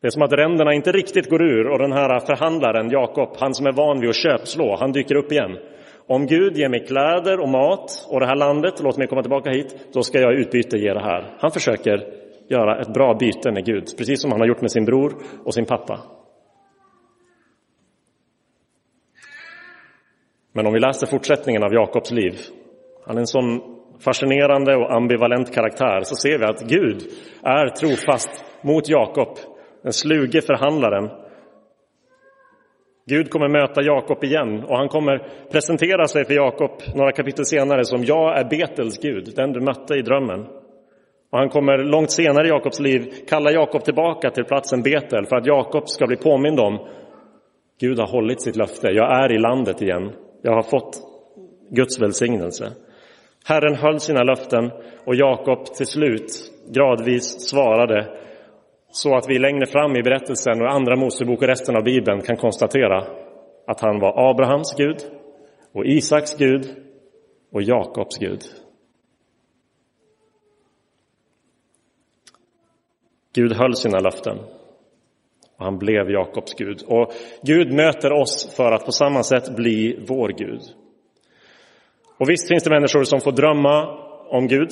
Det 0.00 0.06
är 0.06 0.10
som 0.10 0.22
att 0.22 0.32
ränderna 0.32 0.72
inte 0.72 0.92
riktigt 0.92 1.30
går 1.30 1.42
ur 1.42 1.66
och 1.68 1.78
den 1.78 1.92
här 1.92 2.20
förhandlaren 2.20 2.90
Jakob, 2.90 3.28
han 3.38 3.54
som 3.54 3.66
är 3.66 3.72
van 3.72 4.00
vid 4.00 4.10
att 4.10 4.16
köpslå, 4.16 4.76
han 4.80 4.92
dyker 4.92 5.14
upp 5.14 5.32
igen. 5.32 5.58
Om 6.06 6.26
Gud 6.26 6.56
ger 6.56 6.68
mig 6.68 6.86
kläder 6.86 7.40
och 7.40 7.48
mat 7.48 8.06
och 8.08 8.20
det 8.20 8.26
här 8.26 8.36
landet, 8.36 8.74
låt 8.82 8.98
mig 8.98 9.06
komma 9.06 9.22
tillbaka 9.22 9.50
hit, 9.50 9.88
då 9.92 10.02
ska 10.02 10.20
jag 10.20 10.34
i 10.34 10.40
utbyte 10.40 10.78
ge 10.78 10.92
det 10.92 11.02
här. 11.02 11.36
Han 11.38 11.50
försöker 11.50 12.25
göra 12.48 12.80
ett 12.80 12.94
bra 12.94 13.14
byte 13.14 13.52
med 13.52 13.64
Gud, 13.64 13.84
precis 13.98 14.22
som 14.22 14.30
han 14.30 14.40
har 14.40 14.48
gjort 14.48 14.60
med 14.60 14.70
sin 14.70 14.84
bror 14.84 15.14
och 15.44 15.54
sin 15.54 15.66
pappa. 15.66 16.00
Men 20.52 20.66
om 20.66 20.72
vi 20.72 20.80
läser 20.80 21.06
fortsättningen 21.06 21.62
av 21.62 21.74
Jakobs 21.74 22.10
liv, 22.10 22.34
han 23.06 23.16
är 23.16 23.20
en 23.20 23.26
sån 23.26 23.60
fascinerande 23.98 24.76
och 24.76 24.94
ambivalent 24.94 25.54
karaktär, 25.54 26.00
så 26.02 26.14
ser 26.14 26.38
vi 26.38 26.44
att 26.44 26.68
Gud 26.68 27.02
är 27.42 27.68
trofast 27.68 28.44
mot 28.62 28.88
Jakob, 28.88 29.38
den 29.82 29.92
sluge 29.92 30.40
förhandlaren. 30.40 31.10
Gud 33.06 33.30
kommer 33.30 33.48
möta 33.48 33.82
Jakob 33.82 34.24
igen 34.24 34.64
och 34.64 34.76
han 34.76 34.88
kommer 34.88 35.28
presentera 35.52 36.06
sig 36.06 36.24
för 36.24 36.34
Jakob 36.34 36.70
några 36.94 37.12
kapitel 37.12 37.44
senare 37.44 37.84
som 37.84 38.04
jag 38.04 38.38
är 38.38 38.44
Betels 38.44 38.98
Gud, 38.98 39.32
den 39.36 39.52
du 39.52 39.60
mötte 39.60 39.94
i 39.94 40.02
drömmen. 40.02 40.46
Och 41.30 41.38
han 41.38 41.48
kommer 41.48 41.78
långt 41.78 42.10
senare 42.10 42.46
i 42.46 42.50
Jakobs 42.50 42.80
liv 42.80 43.12
kalla 43.28 43.50
Jakob 43.50 43.84
tillbaka 43.84 44.30
till 44.30 44.44
platsen 44.44 44.82
Betel 44.82 45.26
för 45.26 45.36
att 45.36 45.46
Jakob 45.46 45.88
ska 45.88 46.06
bli 46.06 46.16
påmind 46.16 46.60
om 46.60 46.88
Gud 47.80 47.98
har 47.98 48.06
hållit 48.06 48.42
sitt 48.42 48.56
löfte, 48.56 48.88
jag 48.88 49.24
är 49.24 49.32
i 49.32 49.38
landet 49.38 49.82
igen, 49.82 50.12
jag 50.42 50.52
har 50.52 50.62
fått 50.62 50.96
Guds 51.70 52.00
välsignelse. 52.00 52.72
Herren 53.44 53.74
höll 53.74 54.00
sina 54.00 54.22
löften 54.22 54.70
och 55.04 55.14
Jakob 55.14 55.64
till 55.64 55.86
slut 55.86 56.52
gradvis 56.74 57.48
svarade 57.50 58.06
så 58.90 59.16
att 59.16 59.28
vi 59.28 59.38
längre 59.38 59.66
fram 59.66 59.96
i 59.96 60.02
berättelsen 60.02 60.62
och 60.62 60.72
andra 60.72 60.96
Mosebok 60.96 61.42
och 61.42 61.48
resten 61.48 61.76
av 61.76 61.84
Bibeln 61.84 62.20
kan 62.22 62.36
konstatera 62.36 63.04
att 63.66 63.80
han 63.80 64.00
var 64.00 64.30
Abrahams 64.30 64.74
Gud 64.76 64.96
och 65.74 65.86
Isaks 65.86 66.36
Gud 66.36 66.66
och 67.52 67.62
Jakobs 67.62 68.18
Gud. 68.18 68.40
Gud 73.36 73.52
höll 73.52 73.74
sina 73.74 73.98
löften 73.98 74.38
och 75.56 75.64
han 75.64 75.78
blev 75.78 76.10
Jakobs 76.10 76.54
Gud. 76.54 76.82
Och 76.86 77.12
Gud 77.42 77.72
möter 77.72 78.12
oss 78.12 78.56
för 78.56 78.72
att 78.72 78.84
på 78.84 78.92
samma 78.92 79.22
sätt 79.22 79.56
bli 79.56 80.04
vår 80.08 80.28
Gud. 80.28 80.60
Och 82.18 82.30
visst 82.30 82.48
finns 82.48 82.62
det 82.62 82.70
människor 82.70 83.04
som 83.04 83.20
får 83.20 83.32
drömma 83.32 83.98
om 84.28 84.46
Gud, 84.46 84.68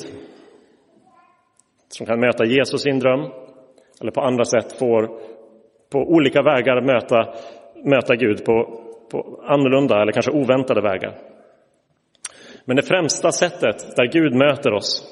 som 1.88 2.06
kan 2.06 2.20
möta 2.20 2.44
Jesus 2.44 2.86
i 2.86 2.90
en 2.90 2.98
dröm, 2.98 3.20
eller 4.00 4.10
på 4.10 4.20
andra 4.20 4.44
sätt 4.44 4.78
får 4.78 5.06
på 5.90 5.98
olika 5.98 6.42
vägar 6.42 6.80
möta, 6.80 7.34
möta 7.84 8.16
Gud 8.16 8.44
på, 8.44 8.82
på 9.10 9.40
annorlunda 9.44 10.02
eller 10.02 10.12
kanske 10.12 10.32
oväntade 10.32 10.80
vägar. 10.80 11.18
Men 12.64 12.76
det 12.76 12.82
främsta 12.82 13.32
sättet 13.32 13.96
där 13.96 14.12
Gud 14.12 14.34
möter 14.34 14.72
oss 14.72 15.04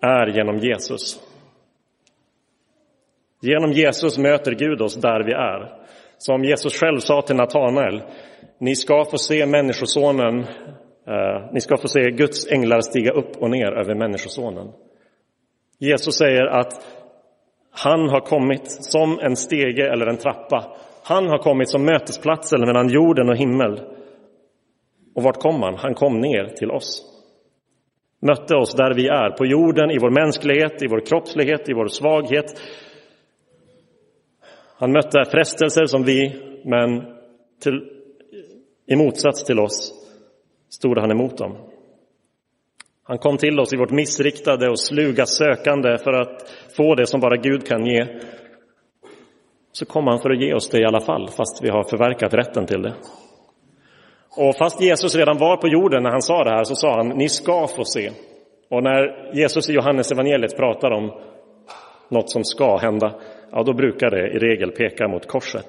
är 0.00 0.26
genom 0.26 0.58
Jesus. 0.58 1.20
Genom 3.44 3.72
Jesus 3.72 4.18
möter 4.18 4.52
Gud 4.52 4.80
oss 4.80 4.94
där 4.94 5.24
vi 5.24 5.32
är. 5.32 5.72
Som 6.18 6.44
Jesus 6.44 6.80
själv 6.80 6.98
sa 6.98 7.22
till 7.22 7.36
Natanael, 7.36 8.02
ni 8.58 8.76
ska 8.76 9.04
få 9.04 9.18
se 9.18 9.46
Människosonen, 9.46 10.38
eh, 11.08 11.52
ni 11.52 11.60
ska 11.60 11.76
få 11.76 11.88
se 11.88 12.10
Guds 12.10 12.52
änglar 12.52 12.80
stiga 12.80 13.12
upp 13.12 13.36
och 13.36 13.50
ner 13.50 13.72
över 13.72 13.94
Människosonen. 13.94 14.72
Jesus 15.78 16.14
säger 16.14 16.46
att 16.46 16.72
han 17.70 18.08
har 18.08 18.20
kommit 18.20 18.66
som 18.66 19.18
en 19.22 19.36
stege 19.36 19.92
eller 19.92 20.06
en 20.06 20.16
trappa. 20.16 20.76
Han 21.04 21.28
har 21.28 21.38
kommit 21.38 21.68
som 21.68 21.84
mötesplatsen 21.84 22.60
mellan 22.60 22.88
jorden 22.88 23.28
och 23.28 23.36
himmel. 23.36 23.80
Och 25.14 25.22
vart 25.22 25.40
kom 25.40 25.62
han? 25.62 25.74
Han 25.76 25.94
kom 25.94 26.20
ner 26.20 26.44
till 26.44 26.70
oss. 26.70 27.02
Mötte 28.22 28.56
oss 28.56 28.74
där 28.74 28.94
vi 28.94 29.08
är, 29.08 29.30
på 29.30 29.46
jorden, 29.46 29.90
i 29.90 29.98
vår 29.98 30.10
mänsklighet, 30.10 30.82
i 30.82 30.86
vår 30.86 31.06
kroppslighet, 31.06 31.68
i 31.68 31.72
vår 31.72 31.88
svaghet. 31.88 32.60
Han 34.76 34.92
mötte 34.92 35.24
frestelser 35.30 35.86
som 35.86 36.04
vi, 36.04 36.42
men 36.64 37.04
till, 37.62 37.90
i 38.86 38.96
motsats 38.96 39.44
till 39.44 39.58
oss 39.58 39.92
stod 40.68 40.98
han 40.98 41.10
emot 41.10 41.38
dem. 41.38 41.56
Han 43.02 43.18
kom 43.18 43.36
till 43.36 43.60
oss 43.60 43.72
i 43.72 43.76
vårt 43.76 43.90
missriktade 43.90 44.70
och 44.70 44.80
sluga 44.80 45.26
sökande 45.26 45.98
för 45.98 46.12
att 46.12 46.48
få 46.76 46.94
det 46.94 47.06
som 47.06 47.20
bara 47.20 47.36
Gud 47.36 47.66
kan 47.66 47.86
ge. 47.86 48.06
Så 49.72 49.86
kom 49.86 50.06
han 50.06 50.18
för 50.18 50.30
att 50.30 50.40
ge 50.40 50.54
oss 50.54 50.68
det 50.68 50.80
i 50.80 50.84
alla 50.84 51.00
fall, 51.00 51.28
fast 51.28 51.64
vi 51.64 51.68
har 51.68 51.84
förverkat 51.84 52.34
rätten 52.34 52.66
till 52.66 52.82
det. 52.82 52.94
Och 54.36 54.56
fast 54.56 54.80
Jesus 54.80 55.16
redan 55.16 55.38
var 55.38 55.56
på 55.56 55.68
jorden 55.68 56.02
när 56.02 56.10
han 56.10 56.22
sa 56.22 56.44
det 56.44 56.50
här 56.50 56.64
så 56.64 56.74
sa 56.74 56.96
han, 56.96 57.08
ni 57.08 57.28
ska 57.28 57.66
få 57.66 57.84
se. 57.84 58.10
Och 58.70 58.82
när 58.82 59.30
Jesus 59.34 59.70
i 59.70 59.72
Johannes 59.72 60.12
evangeliet 60.12 60.56
pratar 60.56 60.90
om 60.90 61.12
något 62.08 62.30
som 62.30 62.44
ska 62.44 62.76
hända, 62.76 63.14
ja 63.54 63.62
då 63.62 63.72
brukar 63.72 64.10
det 64.10 64.28
i 64.28 64.38
regel 64.38 64.70
peka 64.70 65.08
mot 65.08 65.26
korset. 65.26 65.66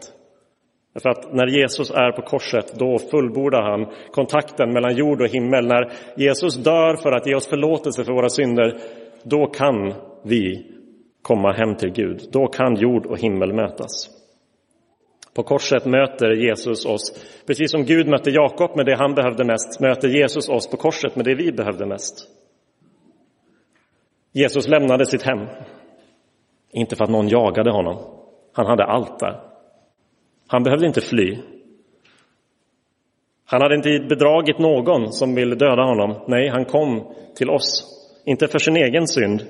För 1.01 1.09
att 1.09 1.33
när 1.33 1.47
Jesus 1.47 1.91
är 1.91 2.11
på 2.11 2.21
korset, 2.21 2.73
då 2.79 2.99
fullbordar 2.99 3.61
han 3.61 3.93
kontakten 4.11 4.73
mellan 4.73 4.95
jord 4.95 5.21
och 5.21 5.27
himmel. 5.27 5.67
När 5.67 5.91
Jesus 6.15 6.55
dör 6.55 6.95
för 6.95 7.11
att 7.11 7.27
ge 7.27 7.35
oss 7.35 7.47
förlåtelse 7.47 8.03
för 8.03 8.13
våra 8.13 8.29
synder, 8.29 8.77
då 9.23 9.45
kan 9.45 9.93
vi 10.23 10.71
komma 11.21 11.51
hem 11.53 11.75
till 11.75 11.91
Gud. 11.91 12.29
Då 12.31 12.47
kan 12.47 12.75
jord 12.75 13.05
och 13.05 13.19
himmel 13.19 13.53
mötas. 13.53 14.09
På 15.35 15.43
korset 15.43 15.85
möter 15.85 16.31
Jesus 16.31 16.85
oss, 16.85 17.25
precis 17.47 17.71
som 17.71 17.85
Gud 17.85 18.07
mötte 18.07 18.29
Jakob 18.29 18.75
med 18.75 18.85
det 18.85 18.97
han 18.97 19.13
behövde 19.13 19.45
mest, 19.45 19.79
möter 19.79 20.07
Jesus 20.07 20.49
oss 20.49 20.69
på 20.69 20.77
korset 20.77 21.15
med 21.15 21.25
det 21.25 21.35
vi 21.35 21.51
behövde 21.51 21.85
mest. 21.85 22.27
Jesus 24.31 24.67
lämnade 24.67 25.05
sitt 25.05 25.23
hem, 25.23 25.47
inte 26.75 26.95
för 26.95 27.03
att 27.03 27.09
någon 27.09 27.27
jagade 27.27 27.71
honom. 27.71 27.97
Han 28.53 28.65
hade 28.65 28.83
allt 28.83 29.19
där. 29.19 29.41
Han 30.47 30.63
behövde 30.63 30.87
inte 30.87 31.01
fly. 31.01 31.37
Han 33.45 33.61
hade 33.61 33.75
inte 33.75 34.05
bedragit 34.09 34.59
någon 34.59 35.11
som 35.11 35.35
ville 35.35 35.55
döda 35.55 35.83
honom. 35.83 36.23
Nej, 36.27 36.49
han 36.49 36.65
kom 36.65 37.13
till 37.35 37.49
oss, 37.49 37.85
inte 38.25 38.47
för 38.47 38.59
sin 38.59 38.75
egen 38.75 39.07
synd, 39.07 39.45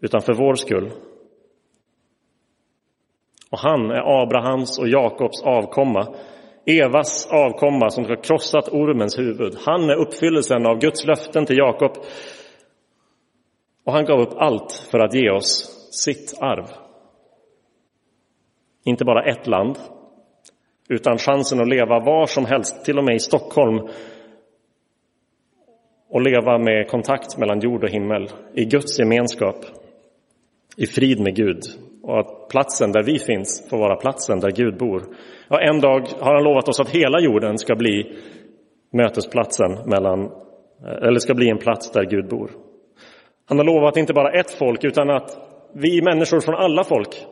utan 0.00 0.20
för 0.20 0.34
vår 0.34 0.54
skull. 0.54 0.90
Och 3.50 3.58
han 3.58 3.90
är 3.90 4.22
Abrahams 4.22 4.78
och 4.78 4.88
Jakobs 4.88 5.42
avkomma, 5.42 6.14
Evas 6.66 7.28
avkomma 7.32 7.90
som 7.90 8.04
har 8.04 8.22
krossat 8.22 8.68
ormens 8.68 9.18
huvud. 9.18 9.56
Han 9.66 9.90
är 9.90 9.94
uppfyllelsen 9.94 10.66
av 10.66 10.78
Guds 10.78 11.06
löften 11.06 11.46
till 11.46 11.58
Jakob. 11.58 11.92
Och 13.84 13.92
han 13.92 14.04
gav 14.04 14.20
upp 14.20 14.34
allt 14.36 14.88
för 14.90 14.98
att 14.98 15.14
ge 15.14 15.30
oss 15.30 15.77
sitt 15.98 16.34
arv. 16.40 16.66
Inte 18.84 19.04
bara 19.04 19.24
ett 19.24 19.46
land, 19.46 19.78
utan 20.88 21.18
chansen 21.18 21.60
att 21.60 21.68
leva 21.68 22.00
var 22.00 22.26
som 22.26 22.44
helst, 22.44 22.84
till 22.84 22.98
och 22.98 23.04
med 23.04 23.14
i 23.14 23.18
Stockholm. 23.20 23.88
och 26.10 26.22
leva 26.22 26.58
med 26.58 26.88
kontakt 26.88 27.38
mellan 27.38 27.60
jord 27.60 27.84
och 27.84 27.90
himmel, 27.90 28.28
i 28.54 28.64
Guds 28.64 28.98
gemenskap, 28.98 29.56
i 30.76 30.86
frid 30.86 31.20
med 31.20 31.36
Gud 31.36 31.62
och 32.02 32.20
att 32.20 32.48
platsen 32.48 32.92
där 32.92 33.02
vi 33.02 33.18
finns 33.18 33.68
får 33.70 33.78
vara 33.78 33.96
platsen 33.96 34.40
där 34.40 34.50
Gud 34.50 34.78
bor. 34.78 35.02
Ja, 35.48 35.60
en 35.60 35.80
dag 35.80 36.08
har 36.20 36.34
han 36.34 36.44
lovat 36.44 36.68
oss 36.68 36.80
att 36.80 36.88
hela 36.88 37.20
jorden 37.20 37.58
ska 37.58 37.74
bli 37.74 38.16
mötesplatsen 38.92 39.78
mellan, 39.86 40.24
eh, 40.84 41.08
eller 41.08 41.18
ska 41.18 41.34
bli 41.34 41.48
en 41.50 41.58
plats 41.58 41.90
där 41.90 42.04
Gud 42.04 42.28
bor. 42.28 42.50
Han 43.48 43.58
har 43.58 43.64
lovat 43.64 43.96
inte 43.96 44.12
bara 44.12 44.32
ett 44.40 44.50
folk 44.50 44.84
utan 44.84 45.10
att 45.10 45.47
vi 45.72 46.02
människor 46.02 46.40
från 46.40 46.54
alla 46.54 46.84
folk, 46.84 47.26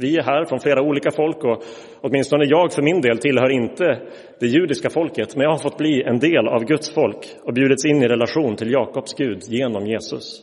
vi 0.00 0.16
är 0.16 0.22
här 0.22 0.44
från 0.44 0.60
flera 0.60 0.82
olika 0.82 1.10
folk 1.10 1.44
och 1.44 1.62
åtminstone 2.00 2.44
jag 2.44 2.72
för 2.72 2.82
min 2.82 3.00
del 3.00 3.18
tillhör 3.18 3.50
inte 3.50 4.02
det 4.40 4.46
judiska 4.46 4.90
folket, 4.90 5.36
men 5.36 5.42
jag 5.42 5.50
har 5.50 5.58
fått 5.58 5.78
bli 5.78 6.02
en 6.02 6.18
del 6.18 6.48
av 6.48 6.64
Guds 6.64 6.94
folk 6.94 7.36
och 7.42 7.54
bjudits 7.54 7.84
in 7.84 8.02
i 8.02 8.08
relation 8.08 8.56
till 8.56 8.72
Jakobs 8.72 9.14
Gud 9.14 9.42
genom 9.48 9.86
Jesus. 9.86 10.42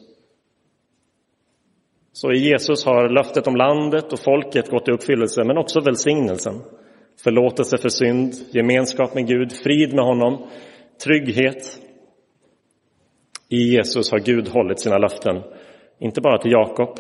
Så 2.14 2.32
i 2.32 2.38
Jesus 2.38 2.86
har 2.86 3.10
löftet 3.10 3.48
om 3.48 3.56
landet 3.56 4.14
och 4.14 4.20
folket 4.20 4.70
gått 4.70 4.88
i 4.90 4.92
uppfyllelse, 4.92 5.44
men 5.44 5.58
också 5.58 5.80
välsignelsen. 5.80 6.62
Förlåtelse 7.24 7.78
för 7.78 7.90
synd, 7.90 8.34
gemenskap 8.52 9.14
med 9.14 9.28
Gud, 9.28 9.52
frid 9.52 9.94
med 9.94 10.06
honom, 10.06 10.48
trygghet. 11.04 11.80
I 13.50 13.58
Jesus 13.58 14.12
har 14.12 14.20
Gud 14.20 14.48
hållit 14.48 14.80
sina 14.80 14.98
löften, 14.98 15.44
inte 16.00 16.22
bara 16.22 16.38
till 16.38 16.52
Jakob, 16.52 17.00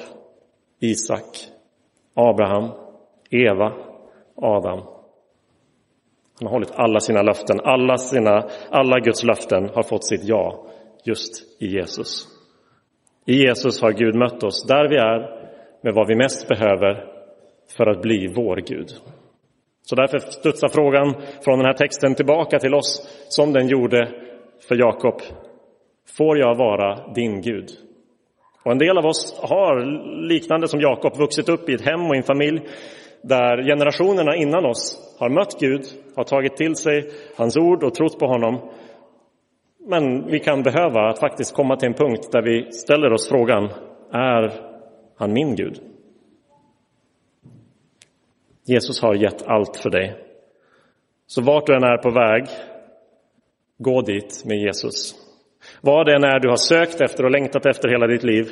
Isak, 0.79 1.23
Abraham, 2.13 2.71
Eva, 3.29 3.73
Adam. 4.35 4.79
Han 6.39 6.47
har 6.47 6.49
hållit 6.49 6.71
alla 6.71 6.99
sina 6.99 7.21
löften, 7.21 7.59
alla, 7.63 7.97
sina, 7.97 8.49
alla 8.69 8.99
Guds 8.99 9.23
löften 9.23 9.69
har 9.69 9.83
fått 9.83 10.05
sitt 10.05 10.23
ja 10.23 10.65
just 11.03 11.61
i 11.61 11.67
Jesus. 11.67 12.27
I 13.25 13.33
Jesus 13.33 13.81
har 13.81 13.91
Gud 13.91 14.15
mött 14.15 14.43
oss 14.43 14.67
där 14.67 14.89
vi 14.89 14.95
är 14.95 15.19
med 15.81 15.93
vad 15.93 16.07
vi 16.07 16.15
mest 16.15 16.47
behöver 16.47 17.05
för 17.77 17.87
att 17.87 18.01
bli 18.01 18.33
vår 18.35 18.55
Gud. 18.57 18.89
Så 19.81 19.95
därför 19.95 20.19
studsar 20.19 20.67
frågan 20.67 21.13
från 21.43 21.59
den 21.59 21.65
här 21.65 21.73
texten 21.73 22.15
tillbaka 22.15 22.59
till 22.59 22.73
oss 22.73 23.07
som 23.29 23.53
den 23.53 23.67
gjorde 23.67 24.09
för 24.67 24.75
Jakob. 24.75 25.21
Får 26.17 26.37
jag 26.37 26.55
vara 26.55 27.13
din 27.13 27.41
Gud? 27.41 27.86
Och 28.67 28.71
en 28.71 28.77
del 28.77 28.97
av 28.97 29.05
oss 29.05 29.39
har, 29.41 29.85
liknande 30.27 30.67
som 30.67 30.81
Jakob, 30.81 31.17
vuxit 31.17 31.49
upp 31.49 31.69
i 31.69 31.73
ett 31.73 31.85
hem 31.85 32.07
och 32.07 32.15
en 32.15 32.23
familj 32.23 32.61
där 33.21 33.63
generationerna 33.63 34.35
innan 34.35 34.65
oss 34.65 35.15
har 35.19 35.29
mött 35.29 35.59
Gud, 35.59 35.81
har 36.15 36.23
tagit 36.23 36.57
till 36.57 36.75
sig 36.75 37.11
hans 37.37 37.57
ord 37.57 37.83
och 37.83 37.93
trott 37.93 38.19
på 38.19 38.27
honom 38.27 38.69
men 39.79 40.27
vi 40.27 40.39
kan 40.39 40.63
behöva 40.63 41.09
att 41.09 41.19
faktiskt 41.19 41.55
komma 41.55 41.75
till 41.75 41.87
en 41.87 41.93
punkt 41.93 42.31
där 42.31 42.41
vi 42.41 42.71
ställer 42.71 43.13
oss 43.13 43.29
frågan, 43.29 43.69
är 44.11 44.53
han 45.17 45.33
min 45.33 45.55
Gud? 45.55 45.79
Jesus 48.65 49.01
har 49.01 49.15
gett 49.15 49.47
allt 49.47 49.77
för 49.77 49.89
dig. 49.89 50.15
Så 51.27 51.41
vart 51.41 51.65
du 51.65 51.75
än 51.75 51.83
är 51.83 51.97
på 51.97 52.09
väg, 52.09 52.45
gå 53.77 54.01
dit 54.01 54.43
med 54.45 54.57
Jesus. 54.57 55.26
Vad 55.81 56.05
det 56.05 56.15
än 56.15 56.23
är 56.23 56.39
du 56.39 56.49
har 56.49 56.57
sökt 56.57 57.01
efter 57.01 57.23
och 57.23 57.31
längtat 57.31 57.65
efter 57.65 57.89
hela 57.89 58.07
ditt 58.07 58.23
liv, 58.23 58.51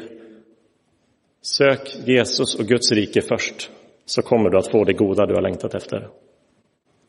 sök 1.41 1.95
Jesus 2.05 2.59
och 2.59 2.65
Guds 2.65 2.91
rike 2.91 3.21
först, 3.21 3.71
så 4.05 4.21
kommer 4.21 4.49
du 4.49 4.57
att 4.57 4.71
få 4.71 4.83
det 4.83 4.93
goda 4.93 5.25
du 5.25 5.33
har 5.33 5.41
längtat 5.41 5.75
efter. 5.75 6.07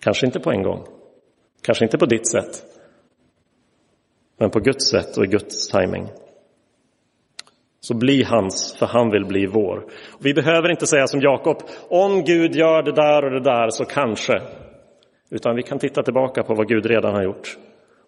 Kanske 0.00 0.26
inte 0.26 0.40
på 0.40 0.50
en 0.50 0.62
gång, 0.62 0.86
kanske 1.62 1.84
inte 1.84 1.98
på 1.98 2.06
ditt 2.06 2.30
sätt, 2.30 2.62
men 4.38 4.50
på 4.50 4.60
Guds 4.60 4.90
sätt 4.90 5.16
och 5.16 5.24
i 5.24 5.28
Guds 5.28 5.68
timing. 5.68 6.08
Så 7.80 7.94
bli 7.94 8.22
hans, 8.22 8.76
för 8.78 8.86
han 8.86 9.10
vill 9.10 9.24
bli 9.24 9.46
vår. 9.46 9.84
Vi 10.20 10.34
behöver 10.34 10.70
inte 10.70 10.86
säga 10.86 11.06
som 11.06 11.20
Jakob, 11.20 11.62
om 11.88 12.24
Gud 12.24 12.54
gör 12.54 12.82
det 12.82 12.92
där 12.92 13.24
och 13.24 13.30
det 13.30 13.40
där 13.40 13.70
så 13.70 13.84
kanske. 13.84 14.42
Utan 15.30 15.56
vi 15.56 15.62
kan 15.62 15.78
titta 15.78 16.02
tillbaka 16.02 16.42
på 16.42 16.54
vad 16.54 16.68
Gud 16.68 16.86
redan 16.86 17.14
har 17.14 17.22
gjort. 17.22 17.56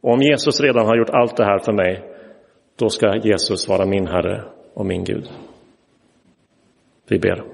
Och 0.01 0.13
om 0.13 0.23
Jesus 0.23 0.61
redan 0.61 0.87
har 0.87 0.97
gjort 0.97 1.11
allt 1.11 1.37
det 1.37 1.45
här 1.45 1.59
för 1.59 1.73
mig, 1.73 2.03
då 2.77 2.89
ska 2.89 3.17
Jesus 3.17 3.69
vara 3.69 3.87
min 3.87 4.07
Herre 4.07 4.45
och 4.75 4.87
min 4.87 5.05
Gud. 5.05 5.29
Vi 7.09 7.19
ber. 7.19 7.45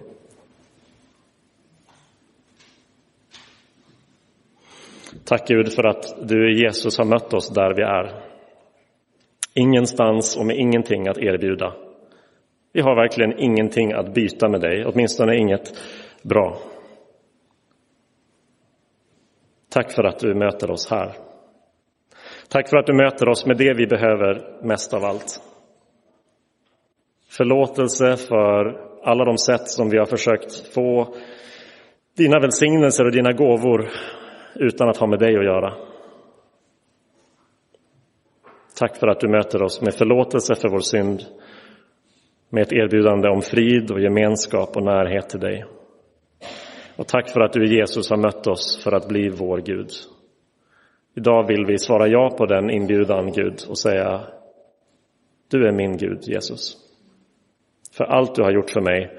Tack 5.24 5.48
Gud 5.48 5.72
för 5.72 5.86
att 5.86 6.28
du 6.28 6.62
Jesus 6.62 6.98
har 6.98 7.04
mött 7.04 7.34
oss 7.34 7.48
där 7.48 7.74
vi 7.74 7.82
är. 7.82 8.24
Ingenstans 9.54 10.36
och 10.36 10.46
med 10.46 10.56
ingenting 10.56 11.08
att 11.08 11.18
erbjuda. 11.18 11.74
Vi 12.72 12.80
har 12.80 12.96
verkligen 12.96 13.38
ingenting 13.38 13.92
att 13.92 14.14
byta 14.14 14.48
med 14.48 14.60
dig, 14.60 14.84
åtminstone 14.86 15.36
inget 15.36 15.72
bra. 16.22 16.58
Tack 19.68 19.92
för 19.92 20.04
att 20.04 20.18
du 20.18 20.34
möter 20.34 20.70
oss 20.70 20.90
här. 20.90 21.14
Tack 22.54 22.68
för 22.68 22.76
att 22.76 22.86
du 22.86 22.94
möter 22.94 23.28
oss 23.28 23.46
med 23.46 23.56
det 23.56 23.74
vi 23.74 23.86
behöver 23.86 24.62
mest 24.62 24.94
av 24.94 25.04
allt. 25.04 25.40
Förlåtelse 27.28 28.16
för 28.16 28.80
alla 29.02 29.24
de 29.24 29.38
sätt 29.38 29.68
som 29.68 29.90
vi 29.90 29.98
har 29.98 30.06
försökt 30.06 30.74
få 30.74 31.14
dina 32.16 32.40
välsignelser 32.40 33.04
och 33.04 33.12
dina 33.12 33.32
gåvor 33.32 33.88
utan 34.54 34.88
att 34.88 34.96
ha 34.96 35.06
med 35.06 35.18
dig 35.18 35.36
att 35.36 35.44
göra. 35.44 35.74
Tack 38.78 38.96
för 38.96 39.08
att 39.08 39.20
du 39.20 39.28
möter 39.28 39.62
oss 39.62 39.82
med 39.82 39.94
förlåtelse 39.94 40.54
för 40.54 40.68
vår 40.68 40.80
synd, 40.80 41.22
med 42.48 42.62
ett 42.62 42.72
erbjudande 42.72 43.28
om 43.28 43.42
frid 43.42 43.90
och 43.90 44.00
gemenskap 44.00 44.76
och 44.76 44.84
närhet 44.84 45.28
till 45.28 45.40
dig. 45.40 45.64
Och 46.96 47.08
tack 47.08 47.30
för 47.30 47.40
att 47.40 47.52
du 47.52 47.76
Jesus 47.76 48.10
har 48.10 48.16
mött 48.16 48.46
oss 48.46 48.84
för 48.84 48.92
att 48.92 49.08
bli 49.08 49.28
vår 49.28 49.58
Gud. 49.58 49.90
Idag 51.14 51.46
vill 51.46 51.66
vi 51.66 51.78
svara 51.78 52.08
ja 52.08 52.34
på 52.38 52.46
den 52.46 52.70
inbjudan, 52.70 53.32
Gud, 53.32 53.60
och 53.68 53.78
säga 53.78 54.20
du 55.50 55.68
är 55.68 55.72
min 55.72 55.96
Gud, 55.96 56.18
Jesus. 56.22 56.76
För 57.96 58.04
allt 58.04 58.34
du 58.34 58.42
har 58.42 58.52
gjort 58.52 58.70
för 58.70 58.80
mig. 58.80 59.18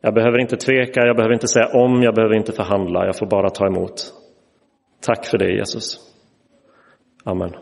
Jag 0.00 0.14
behöver 0.14 0.38
inte 0.38 0.56
tveka, 0.56 1.00
jag 1.00 1.16
behöver 1.16 1.34
inte 1.34 1.48
säga 1.48 1.66
om, 1.66 2.02
jag 2.02 2.14
behöver 2.14 2.34
inte 2.34 2.52
förhandla, 2.52 3.06
jag 3.06 3.18
får 3.18 3.26
bara 3.26 3.50
ta 3.50 3.66
emot. 3.66 4.12
Tack 5.00 5.26
för 5.26 5.38
det, 5.38 5.50
Jesus. 5.52 5.98
Amen. 7.24 7.54